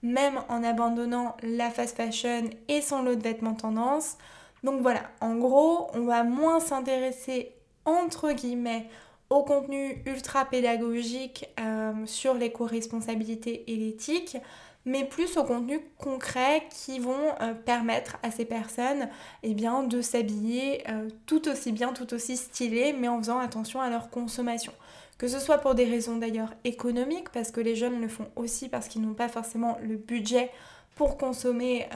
même 0.02 0.40
en 0.48 0.64
abandonnant 0.64 1.36
la 1.42 1.70
fast 1.70 1.96
fashion 1.96 2.50
et 2.68 2.80
son 2.80 3.02
lot 3.02 3.14
de 3.14 3.22
vêtements 3.22 3.54
tendance. 3.54 4.16
Donc 4.64 4.82
voilà, 4.82 5.02
en 5.20 5.36
gros, 5.36 5.88
on 5.94 6.04
va 6.04 6.24
moins 6.24 6.60
s'intéresser 6.60 7.52
entre 7.84 8.32
guillemets 8.32 8.88
au 9.30 9.44
contenu 9.44 10.02
ultra 10.06 10.44
pédagogique 10.44 11.48
euh, 11.60 11.92
sur 12.04 12.34
l'éco-responsabilité 12.34 13.64
et 13.68 13.76
l'éthique, 13.76 14.36
mais 14.84 15.04
plus 15.04 15.36
au 15.36 15.44
contenu 15.44 15.80
concret 15.98 16.64
qui 16.70 16.98
vont 16.98 17.34
euh, 17.40 17.54
permettre 17.54 18.16
à 18.22 18.30
ces 18.30 18.44
personnes 18.44 19.08
eh 19.42 19.54
de 19.54 20.00
s'habiller 20.00 20.82
euh, 20.90 21.08
tout 21.26 21.48
aussi 21.48 21.72
bien, 21.72 21.92
tout 21.92 22.14
aussi 22.14 22.36
stylé, 22.36 22.92
mais 22.92 23.08
en 23.08 23.18
faisant 23.18 23.38
attention 23.38 23.80
à 23.80 23.90
leur 23.90 24.10
consommation. 24.10 24.72
Que 25.18 25.28
ce 25.28 25.38
soit 25.38 25.58
pour 25.58 25.74
des 25.74 25.84
raisons 25.84 26.16
d'ailleurs 26.16 26.54
économiques, 26.64 27.28
parce 27.30 27.50
que 27.50 27.60
les 27.60 27.76
jeunes 27.76 28.00
le 28.00 28.08
font 28.08 28.28
aussi 28.36 28.68
parce 28.68 28.88
qu'ils 28.88 29.02
n'ont 29.02 29.14
pas 29.14 29.28
forcément 29.28 29.76
le 29.82 29.96
budget 29.96 30.50
pour 30.94 31.18
consommer 31.18 31.86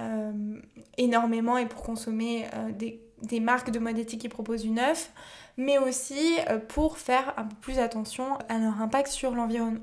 énormément 0.99 1.57
et 1.57 1.67
pour 1.67 1.83
consommer 1.83 2.47
des, 2.77 3.41
marques 3.41 3.71
de 3.71 3.79
mode 3.79 4.05
qui 4.05 4.29
proposent 4.29 4.63
du 4.63 4.71
neuf, 4.71 5.11
mais 5.57 5.79
aussi 5.79 6.37
euh, 6.49 6.59
pour 6.59 6.99
faire 6.99 7.35
un 7.37 7.45
peu 7.45 7.57
plus 7.57 7.79
attention 7.79 8.37
à 8.49 8.59
leur 8.59 8.81
impact 8.81 9.09
sur 9.09 9.35
l'environnement. 9.35 9.81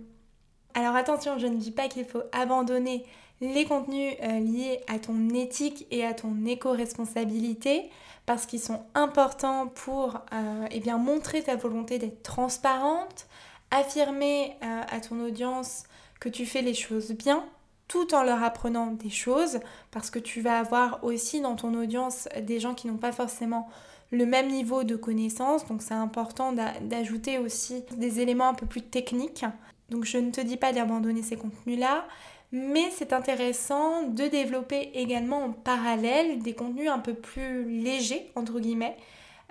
Alors 0.74 0.96
attention, 0.96 1.38
je 1.38 1.48
ne 1.48 1.58
dis 1.58 1.72
pas 1.72 1.88
qu'il 1.88 2.06
faut 2.06 2.24
abandonner 2.32 3.06
les 3.42 3.66
contenus 3.66 4.16
euh, 4.22 4.40
liés 4.40 4.82
à 4.88 5.00
ton 5.00 5.30
éthique 5.30 5.88
et 5.92 6.06
à 6.06 6.14
ton 6.14 6.46
éco-responsabilité 6.46 7.90
parce 8.26 8.46
qu'ils 8.46 8.60
sont 8.60 8.84
importants 8.94 9.68
pour 9.68 10.20
euh, 10.34 10.68
eh 10.70 10.92
montrer 10.94 11.42
ta 11.42 11.56
volonté 11.56 11.98
d'être 11.98 12.22
transparente, 12.22 13.28
affirmer 13.72 14.56
à 14.62 15.00
ton 15.00 15.24
audience 15.24 15.84
que 16.20 16.30
tu 16.30 16.46
fais 16.46 16.62
les 16.62 16.74
choses 16.74 17.12
bien 17.12 17.44
tout 17.92 18.14
en 18.14 18.24
leur 18.24 18.42
apprenant 18.42 18.88
des 18.88 19.10
choses 19.10 19.60
parce 19.92 20.10
que 20.10 20.18
tu 20.18 20.40
vas 20.40 20.60
avoir 20.60 21.04
aussi 21.04 21.42
dans 21.42 21.58
ton 21.58 21.74
audience 21.74 22.30
des 22.42 22.58
gens 22.62 22.74
qui 22.74 22.88
n'ont 22.88 22.96
pas 22.96 23.12
forcément 23.12 23.68
le 24.12 24.26
même 24.26 24.48
niveau 24.48 24.86
de 24.86 24.96
connaissance. 24.96 25.68
Donc 25.68 25.82
c'est 25.82 25.94
important 25.94 26.54
d'ajouter 26.54 27.38
aussi 27.38 27.84
des 27.98 28.22
éléments 28.22 28.48
un 28.48 28.54
peu 28.54 28.66
plus 28.66 28.82
techniques. 28.82 29.44
Donc 29.92 30.06
je 30.06 30.18
ne 30.18 30.32
te 30.32 30.40
dis 30.40 30.58
pas 30.58 30.72
d'abandonner 30.72 31.22
ces 31.22 31.36
contenus-là, 31.36 32.08
mais 32.54 32.90
c'est 32.92 33.12
intéressant 33.12 34.04
de 34.04 34.26
développer 34.28 34.92
également 34.94 35.44
en 35.44 35.52
parallèle 35.52 36.40
des 36.40 36.54
contenus 36.54 36.90
un 36.90 37.00
peu 37.00 37.14
plus 37.14 37.66
légers, 37.66 38.32
entre 38.36 38.60
guillemets, 38.60 38.96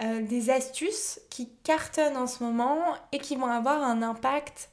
euh, 0.02 0.22
des 0.22 0.48
astuces 0.48 1.20
qui 1.28 1.50
cartonnent 1.62 2.16
en 2.16 2.26
ce 2.26 2.42
moment 2.42 2.80
et 3.12 3.18
qui 3.18 3.36
vont 3.36 3.46
avoir 3.46 3.82
un 3.82 4.00
impact 4.00 4.70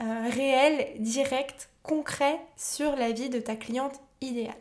euh, 0.00 0.28
réel, 0.30 0.94
direct, 0.98 1.68
concret 1.82 2.40
sur 2.56 2.96
la 2.96 3.12
vie 3.12 3.28
de 3.28 3.40
ta 3.40 3.56
cliente 3.56 4.00
idéale. 4.22 4.54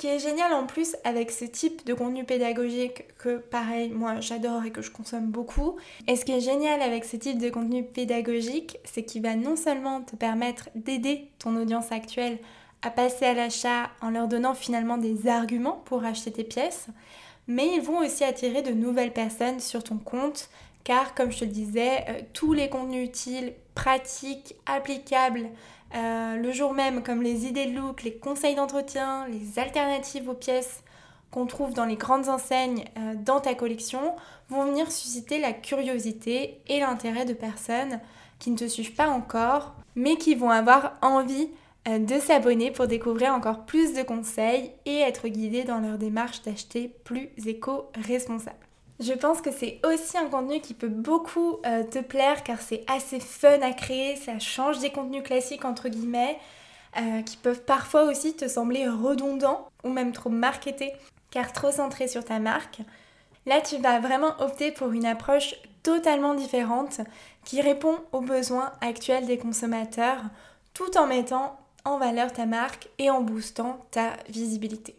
Ce 0.00 0.06
qui 0.06 0.14
est 0.14 0.20
génial 0.20 0.52
en 0.52 0.64
plus 0.64 0.94
avec 1.02 1.32
ce 1.32 1.44
type 1.44 1.84
de 1.84 1.92
contenu 1.92 2.22
pédagogique 2.22 3.02
que 3.18 3.38
pareil 3.38 3.90
moi 3.90 4.20
j'adore 4.20 4.64
et 4.64 4.70
que 4.70 4.80
je 4.80 4.92
consomme 4.92 5.26
beaucoup, 5.26 5.74
et 6.06 6.14
ce 6.14 6.24
qui 6.24 6.30
est 6.30 6.40
génial 6.40 6.82
avec 6.82 7.04
ce 7.04 7.16
type 7.16 7.40
de 7.40 7.50
contenu 7.50 7.82
pédagogique, 7.82 8.78
c'est 8.84 9.02
qu'il 9.02 9.22
va 9.22 9.34
non 9.34 9.56
seulement 9.56 10.02
te 10.02 10.14
permettre 10.14 10.68
d'aider 10.76 11.32
ton 11.40 11.56
audience 11.56 11.90
actuelle 11.90 12.38
à 12.82 12.92
passer 12.92 13.24
à 13.24 13.34
l'achat 13.34 13.90
en 14.00 14.10
leur 14.10 14.28
donnant 14.28 14.54
finalement 14.54 14.98
des 14.98 15.26
arguments 15.26 15.82
pour 15.84 16.04
acheter 16.04 16.30
tes 16.30 16.44
pièces, 16.44 16.86
mais 17.48 17.66
ils 17.74 17.82
vont 17.82 17.98
aussi 17.98 18.22
attirer 18.22 18.62
de 18.62 18.70
nouvelles 18.70 19.12
personnes 19.12 19.58
sur 19.58 19.82
ton 19.82 19.98
compte 19.98 20.48
car 20.84 21.16
comme 21.16 21.32
je 21.32 21.40
te 21.40 21.44
le 21.44 21.50
disais, 21.50 22.04
euh, 22.08 22.20
tous 22.32 22.52
les 22.52 22.68
contenus 22.68 23.08
utiles, 23.08 23.52
pratiques, 23.74 24.54
applicables, 24.64 25.48
euh, 25.94 26.36
le 26.36 26.52
jour 26.52 26.74
même, 26.74 27.02
comme 27.02 27.22
les 27.22 27.46
idées 27.46 27.66
de 27.66 27.76
look, 27.76 28.02
les 28.02 28.16
conseils 28.16 28.54
d'entretien, 28.54 29.26
les 29.28 29.58
alternatives 29.58 30.28
aux 30.28 30.34
pièces 30.34 30.82
qu'on 31.30 31.46
trouve 31.46 31.74
dans 31.74 31.84
les 31.84 31.96
grandes 31.96 32.28
enseignes 32.28 32.84
euh, 32.98 33.14
dans 33.16 33.40
ta 33.40 33.54
collection, 33.54 34.16
vont 34.48 34.64
venir 34.64 34.90
susciter 34.90 35.38
la 35.38 35.52
curiosité 35.52 36.60
et 36.66 36.80
l'intérêt 36.80 37.24
de 37.24 37.34
personnes 37.34 38.00
qui 38.38 38.50
ne 38.50 38.56
te 38.56 38.66
suivent 38.66 38.94
pas 38.94 39.08
encore, 39.08 39.74
mais 39.94 40.16
qui 40.16 40.34
vont 40.34 40.50
avoir 40.50 40.96
envie 41.02 41.48
euh, 41.88 41.98
de 41.98 42.18
s'abonner 42.18 42.70
pour 42.70 42.86
découvrir 42.86 43.34
encore 43.34 43.64
plus 43.64 43.94
de 43.94 44.02
conseils 44.02 44.72
et 44.84 44.98
être 44.98 45.28
guidées 45.28 45.64
dans 45.64 45.80
leur 45.80 45.98
démarche 45.98 46.42
d'acheter 46.42 46.94
plus 47.04 47.30
éco-responsable. 47.46 48.67
Je 49.00 49.12
pense 49.12 49.40
que 49.40 49.52
c'est 49.52 49.80
aussi 49.86 50.18
un 50.18 50.28
contenu 50.28 50.60
qui 50.60 50.74
peut 50.74 50.88
beaucoup 50.88 51.58
euh, 51.64 51.84
te 51.84 52.00
plaire 52.00 52.42
car 52.42 52.60
c'est 52.60 52.84
assez 52.88 53.20
fun 53.20 53.60
à 53.62 53.72
créer, 53.72 54.16
ça 54.16 54.40
change 54.40 54.80
des 54.80 54.90
contenus 54.90 55.22
classiques 55.22 55.64
entre 55.64 55.88
guillemets, 55.88 56.36
euh, 56.96 57.22
qui 57.22 57.36
peuvent 57.36 57.62
parfois 57.62 58.04
aussi 58.04 58.34
te 58.34 58.48
sembler 58.48 58.88
redondants 58.88 59.68
ou 59.84 59.90
même 59.90 60.12
trop 60.12 60.30
marketés 60.30 60.92
car 61.30 61.52
trop 61.52 61.70
centrés 61.70 62.08
sur 62.08 62.24
ta 62.24 62.40
marque. 62.40 62.80
Là, 63.46 63.60
tu 63.60 63.76
vas 63.76 64.00
vraiment 64.00 64.34
opter 64.40 64.72
pour 64.72 64.90
une 64.90 65.06
approche 65.06 65.54
totalement 65.84 66.34
différente 66.34 67.00
qui 67.44 67.60
répond 67.60 67.98
aux 68.12 68.20
besoins 68.20 68.72
actuels 68.80 69.26
des 69.26 69.38
consommateurs 69.38 70.22
tout 70.74 70.98
en 70.98 71.06
mettant 71.06 71.56
en 71.84 71.98
valeur 71.98 72.32
ta 72.32 72.46
marque 72.46 72.88
et 72.98 73.10
en 73.10 73.22
boostant 73.22 73.86
ta 73.90 74.12
visibilité. 74.28 74.97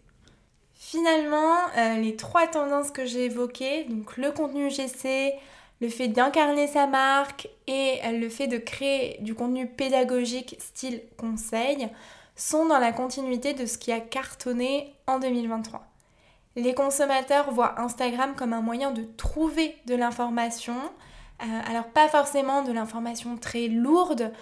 Finalement, 0.91 1.53
euh, 1.77 1.97
les 1.97 2.15
trois 2.15 2.47
tendances 2.47 2.89
que 2.89 3.05
j'ai 3.05 3.25
évoquées, 3.25 3.83
donc 3.83 4.17
le 4.17 4.31
contenu 4.31 4.71
GC, 4.71 5.35
le 5.81 5.87
fait 5.87 6.07
d'incarner 6.07 6.65
sa 6.65 6.87
marque 6.87 7.47
et 7.67 7.99
euh, 8.05 8.17
le 8.17 8.27
fait 8.27 8.47
de 8.47 8.57
créer 8.57 9.19
du 9.21 9.35
contenu 9.35 9.67
pédagogique 9.67 10.55
style 10.57 11.03
conseil, 11.15 11.89
sont 12.35 12.65
dans 12.65 12.79
la 12.79 12.91
continuité 12.91 13.53
de 13.53 13.67
ce 13.67 13.77
qui 13.77 13.91
a 13.91 13.99
cartonné 13.99 14.95
en 15.05 15.19
2023. 15.19 15.85
Les 16.55 16.73
consommateurs 16.73 17.51
voient 17.51 17.79
Instagram 17.79 18.33
comme 18.35 18.53
un 18.53 18.61
moyen 18.61 18.89
de 18.89 19.03
trouver 19.03 19.75
de 19.85 19.93
l'information, 19.93 20.73
euh, 20.73 21.45
alors 21.69 21.85
pas 21.89 22.07
forcément 22.07 22.63
de 22.63 22.71
l'information 22.71 23.37
très 23.37 23.67
lourde, 23.67 24.33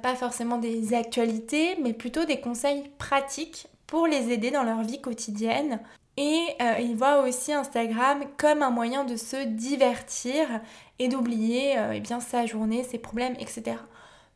pas 0.00 0.14
forcément 0.14 0.56
des 0.56 0.94
actualités, 0.94 1.76
mais 1.82 1.92
plutôt 1.92 2.24
des 2.24 2.40
conseils 2.40 2.90
pratiques 2.96 3.68
pour 3.90 4.06
les 4.06 4.30
aider 4.30 4.52
dans 4.52 4.62
leur 4.62 4.82
vie 4.82 5.00
quotidienne. 5.00 5.80
Et 6.16 6.46
euh, 6.62 6.74
il 6.80 6.96
voit 6.96 7.22
aussi 7.22 7.52
Instagram 7.52 8.22
comme 8.38 8.62
un 8.62 8.70
moyen 8.70 9.04
de 9.04 9.16
se 9.16 9.44
divertir 9.44 10.46
et 10.98 11.08
d'oublier 11.08 11.76
euh, 11.76 11.92
eh 11.94 12.20
sa 12.20 12.46
journée, 12.46 12.84
ses 12.84 12.98
problèmes, 12.98 13.34
etc. 13.40 13.76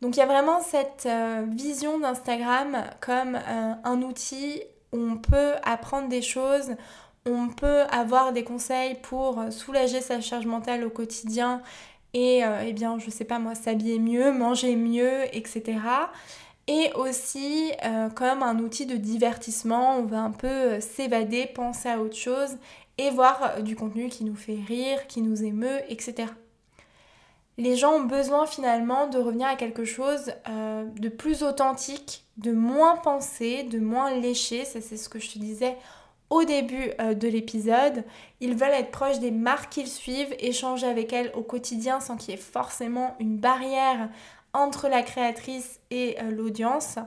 Donc 0.00 0.16
il 0.16 0.18
y 0.18 0.22
a 0.22 0.26
vraiment 0.26 0.60
cette 0.60 1.06
euh, 1.06 1.46
vision 1.48 2.00
d'Instagram 2.00 2.84
comme 3.00 3.38
un 3.46 4.02
outil 4.02 4.60
où 4.92 4.98
on 4.98 5.16
peut 5.16 5.52
apprendre 5.62 6.08
des 6.08 6.22
choses, 6.22 6.74
on 7.24 7.48
peut 7.48 7.82
avoir 7.92 8.32
des 8.32 8.42
conseils 8.42 8.96
pour 9.02 9.40
soulager 9.50 10.00
sa 10.00 10.20
charge 10.20 10.46
mentale 10.46 10.84
au 10.84 10.90
quotidien 10.90 11.62
et 12.12 12.42
eh 12.62 12.72
bien 12.72 12.98
je 12.98 13.10
sais 13.10 13.24
pas 13.24 13.38
moi 13.38 13.54
s'habiller 13.54 13.98
mieux, 13.98 14.30
manger 14.30 14.76
mieux, 14.76 15.24
etc 15.32 15.78
et 16.66 16.92
aussi 16.94 17.72
euh, 17.84 18.08
comme 18.08 18.42
un 18.42 18.58
outil 18.58 18.86
de 18.86 18.96
divertissement. 18.96 19.96
On 19.98 20.04
va 20.04 20.20
un 20.20 20.30
peu 20.30 20.46
euh, 20.46 20.80
s'évader, 20.80 21.46
penser 21.46 21.88
à 21.88 22.00
autre 22.00 22.16
chose 22.16 22.56
et 22.96 23.10
voir 23.10 23.52
euh, 23.56 23.60
du 23.60 23.76
contenu 23.76 24.08
qui 24.08 24.24
nous 24.24 24.36
fait 24.36 24.58
rire, 24.66 25.06
qui 25.06 25.20
nous 25.20 25.44
émeut, 25.44 25.80
etc. 25.88 26.28
Les 27.56 27.76
gens 27.76 27.92
ont 27.94 28.04
besoin 28.04 28.46
finalement 28.46 29.06
de 29.06 29.18
revenir 29.18 29.46
à 29.46 29.54
quelque 29.54 29.84
chose 29.84 30.32
de 30.48 31.08
plus 31.08 31.44
authentique, 31.44 32.24
de 32.36 32.50
moins 32.50 32.96
pensé, 32.96 33.62
de 33.62 33.78
moins 33.78 34.10
léché. 34.10 34.64
Ça 34.64 34.80
c'est 34.80 34.96
ce 34.96 35.08
que 35.08 35.20
je 35.20 35.30
te 35.30 35.38
disais 35.38 35.76
au 36.30 36.42
début 36.42 36.90
de 36.98 37.28
l'épisode. 37.28 38.02
Ils 38.40 38.56
veulent 38.56 38.70
être 38.70 38.90
proches 38.90 39.20
des 39.20 39.30
marques 39.30 39.70
qu'ils 39.72 39.86
suivent, 39.86 40.34
échanger 40.40 40.88
avec 40.88 41.12
elles 41.12 41.30
au 41.36 41.42
quotidien 41.42 42.00
sans 42.00 42.16
qu'il 42.16 42.32
y 42.32 42.34
ait 42.34 42.40
forcément 42.40 43.14
une 43.20 43.38
barrière 43.38 44.08
entre 44.54 44.88
la 44.88 45.02
créatrice 45.02 45.80
et 45.90 46.16
euh, 46.20 46.30
l'audience. 46.30 46.98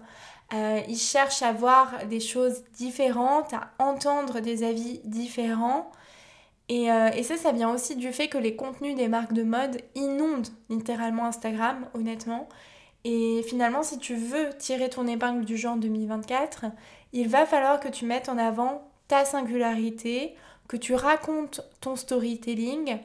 Euh, 0.53 0.81
ils 0.87 0.97
cherchent 0.97 1.41
à 1.41 1.51
voir 1.51 2.05
des 2.09 2.19
choses 2.19 2.63
différentes, 2.73 3.53
à 3.53 3.71
entendre 3.79 4.39
des 4.39 4.63
avis 4.63 4.99
différents. 5.03 5.91
Et, 6.69 6.91
euh, 6.91 7.09
et, 7.15 7.23
ça, 7.23 7.37
ça 7.37 7.53
vient 7.53 7.73
aussi 7.73 7.95
du 7.95 8.11
fait 8.11 8.27
que 8.27 8.37
les 8.37 8.55
contenus 8.55 8.95
des 8.95 9.07
marques 9.07 9.33
de 9.33 9.43
mode 9.43 9.81
inondent 9.95 10.49
littéralement 10.69 11.25
Instagram, 11.25 11.87
honnêtement. 11.93 12.47
Et 13.05 13.41
finalement, 13.47 13.83
si 13.83 13.97
tu 13.99 14.15
veux 14.15 14.49
tirer 14.57 14.89
ton 14.89 15.07
épingle 15.07 15.45
du 15.45 15.55
genre 15.55 15.77
2024, 15.77 16.65
il 17.13 17.29
va 17.29 17.45
falloir 17.45 17.79
que 17.79 17.87
tu 17.87 18.05
mettes 18.05 18.27
en 18.27 18.37
avant 18.37 18.89
ta 19.07 19.23
singularité, 19.23 20.35
que 20.67 20.75
tu 20.75 20.93
racontes 20.93 21.61
ton 21.79 21.95
storytelling, 21.95 22.97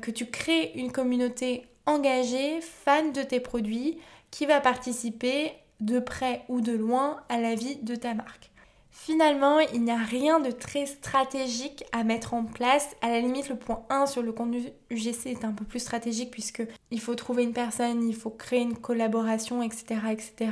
que 0.00 0.10
tu 0.10 0.26
crées 0.26 0.72
une 0.74 0.90
communauté 0.90 1.70
engagé, 1.86 2.60
fan 2.60 3.12
de 3.12 3.22
tes 3.22 3.40
produits, 3.40 3.98
qui 4.30 4.46
va 4.46 4.60
participer 4.60 5.52
de 5.80 5.98
près 5.98 6.42
ou 6.48 6.60
de 6.60 6.72
loin 6.72 7.22
à 7.28 7.38
la 7.38 7.54
vie 7.54 7.76
de 7.76 7.94
ta 7.94 8.14
marque. 8.14 8.50
Finalement, 8.92 9.60
il 9.60 9.82
n'y 9.84 9.90
a 9.90 9.96
rien 9.96 10.40
de 10.40 10.50
très 10.50 10.84
stratégique 10.84 11.84
à 11.90 12.04
mettre 12.04 12.34
en 12.34 12.44
place. 12.44 12.86
À 13.00 13.08
la 13.08 13.20
limite, 13.20 13.48
le 13.48 13.56
point 13.56 13.82
1 13.88 14.04
sur 14.04 14.20
le 14.20 14.30
contenu 14.30 14.62
UGC 14.90 15.26
est 15.26 15.44
un 15.44 15.52
peu 15.52 15.64
plus 15.64 15.78
stratégique 15.78 16.30
puisque 16.30 16.62
il 16.90 17.00
faut 17.00 17.14
trouver 17.14 17.44
une 17.44 17.54
personne, 17.54 18.06
il 18.06 18.14
faut 18.14 18.28
créer 18.28 18.60
une 18.60 18.76
collaboration, 18.76 19.62
etc. 19.62 20.00
etc. 20.10 20.50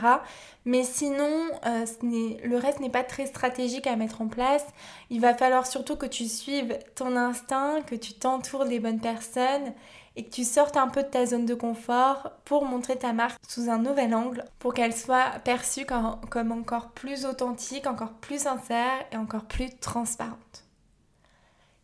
Mais 0.65 0.83
sinon, 0.83 1.51
euh, 1.67 1.85
le 2.03 2.57
reste 2.57 2.81
n'est 2.81 2.89
pas 2.89 3.05
très 3.05 3.27
stratégique 3.27 3.87
à 3.87 3.97
mettre 3.97 4.23
en 4.23 4.29
place. 4.29 4.65
Il 5.11 5.21
va 5.21 5.35
falloir 5.35 5.67
surtout 5.67 5.97
que 5.97 6.07
tu 6.07 6.27
suives 6.27 6.79
ton 6.95 7.17
instinct, 7.17 7.83
que 7.83 7.97
tu 7.97 8.15
t'entoures 8.15 8.65
des 8.65 8.81
bonnes 8.81 9.01
personnes 9.01 9.75
et 10.19 10.25
que 10.25 10.31
tu 10.31 10.43
sortes 10.43 10.77
un 10.77 10.89
peu 10.89 11.05
de 11.05 11.09
ta 11.09 11.27
zone 11.27 11.47
de 11.47 11.55
confort 11.55 12.33
pour 12.45 12.65
montrer 12.65 12.97
ta 12.97 13.13
marque 13.13 13.41
sous 13.49 13.71
un 13.71 13.79
nouvel 13.79 14.13
angle, 14.17 14.45
pour 14.59 14.75
qu'elle 14.75 14.95
soit 14.95 15.39
perçue 15.45 15.87
comme, 15.87 16.51
encore 16.51 16.91
plus 16.91 17.25
authentique, 17.25 17.87
encore 17.87 18.15
plus 18.15 18.43
sincère 18.43 18.99
et 19.13 19.17
encore 19.17 19.45
plus 19.45 19.71
transparente. 19.79 20.65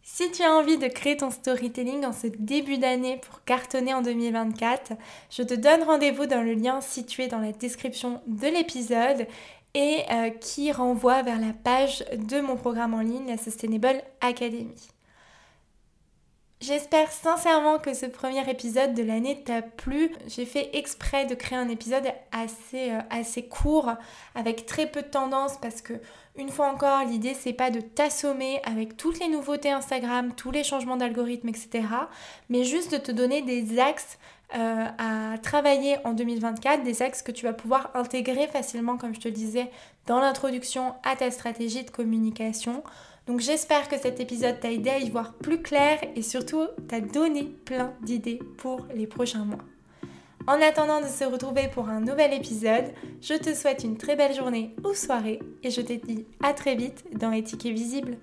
Si 0.03 0.33
tu 0.33 0.43
as 0.43 0.53
envie 0.53 0.79
de 0.79 0.89
créer 0.89 1.17
ton 1.17 1.31
storytelling 1.31 2.05
en 2.05 2.13
ce 2.13 2.27
début 2.27 2.77
d'année 2.77 3.19
pour 3.19 3.45
cartonner 3.45 3.95
en 3.95 4.03
2024, 4.03 4.95
je 5.31 5.45
te 5.45 5.55
donne 5.55 5.85
rendez-vous 5.85 6.27
dans 6.27 6.43
le 6.43 6.55
lien 6.55 6.81
situé 6.81 7.29
dans 7.29 7.39
la 7.39 7.53
description 7.53 8.21
de 8.27 8.49
l'épisode 8.49 9.29
et 9.75 10.03
euh, 10.11 10.31
qui 10.31 10.73
renvoie 10.73 11.23
vers 11.23 11.41
la 11.41 11.53
page 11.53 12.05
de 12.17 12.41
mon 12.41 12.57
programme 12.57 12.95
en 12.95 13.01
ligne, 13.01 13.29
la 13.29 13.39
Sustainable 13.39 14.03
Academy. 14.21 14.94
J'espère 16.67 17.13
sincèrement 17.13 17.79
que 17.79 17.93
ce 17.93 18.07
premier 18.07 18.49
épisode 18.49 18.95
de 18.95 19.03
l'année 19.03 19.43
t'a 19.45 19.61
plu. 19.61 20.11
J'ai 20.27 20.47
fait 20.47 20.71
exprès 20.73 21.27
de 21.27 21.35
créer 21.35 21.59
un 21.59 21.69
épisode 21.69 22.07
assez, 22.33 22.91
euh, 22.91 23.01
assez 23.11 23.43
court, 23.43 23.91
avec 24.35 24.65
très 24.65 24.87
peu 24.87 25.03
de 25.03 25.09
tendances, 25.09 25.59
parce 25.61 25.83
que, 25.83 25.93
une 26.37 26.49
fois 26.49 26.73
encore, 26.73 27.05
l'idée 27.05 27.35
c'est 27.35 27.53
pas 27.53 27.71
de 27.71 27.83
t'assommer 27.83 28.63
avec 28.65 28.97
toutes 28.97 29.21
les 29.21 29.29
nouveautés 29.29 29.73
Instagram, 29.73 30.33
tous 30.35 30.53
les 30.53 30.65
changements 30.65 30.97
d'algorithme, 30.97 31.49
etc. 31.49 31.83
Mais 32.49 32.65
juste 32.65 32.93
de 32.93 32.99
te 32.99 33.13
donner 33.13 33.43
des 33.43 33.79
axes 33.79 34.19
euh, 34.55 34.87
à 34.97 35.37
travailler 35.39 35.99
en 36.05 36.15
2024, 36.15 36.83
des 36.83 37.03
axes 37.03 37.21
que 37.21 37.33
tu 37.33 37.45
vas 37.45 37.53
pouvoir 37.53 37.91
intégrer 37.95 38.47
facilement, 38.47 38.97
comme 38.97 39.15
je 39.15 39.21
te 39.21 39.29
disais, 39.29 39.71
dans 40.07 40.19
l'introduction 40.19 40.95
à 41.03 41.15
ta 41.15 41.31
stratégie 41.31 41.85
de 41.85 41.91
communication. 41.91 42.83
Donc 43.27 43.41
j'espère 43.41 43.89
que 43.89 43.99
cet 43.99 44.21
épisode 44.21 44.61
t'a 44.61 44.71
aidé 44.71 44.91
à 44.91 44.99
y 44.99 45.09
voir 45.09 45.33
plus 45.35 45.63
clair 45.63 45.99
et 46.15 46.23
surtout 46.23 46.67
t'a 46.89 47.01
donné 47.01 47.45
plein 47.65 47.95
d'idées 48.03 48.41
pour 48.59 48.87
les 48.95 49.07
prochains 49.07 49.45
mois. 49.45 49.65
En 50.47 50.61
attendant 50.61 51.01
de 51.01 51.07
se 51.07 51.25
retrouver 51.25 51.69
pour 51.69 51.89
un 51.89 52.01
nouvel 52.01 52.35
épisode, 52.35 52.93
je 53.23 53.33
te 53.33 53.55
souhaite 53.55 53.83
une 53.83 53.97
très 53.97 54.15
belle 54.15 54.35
journée 54.35 54.77
ou 54.85 54.93
soirée 54.93 55.41
et 55.63 55.71
je 55.71 55.81
te 55.81 55.95
dis 55.95 56.27
à 56.43 56.53
très 56.53 56.75
vite 56.75 57.05
dans 57.19 57.33
Éthique 57.33 57.65
Visible. 57.65 58.19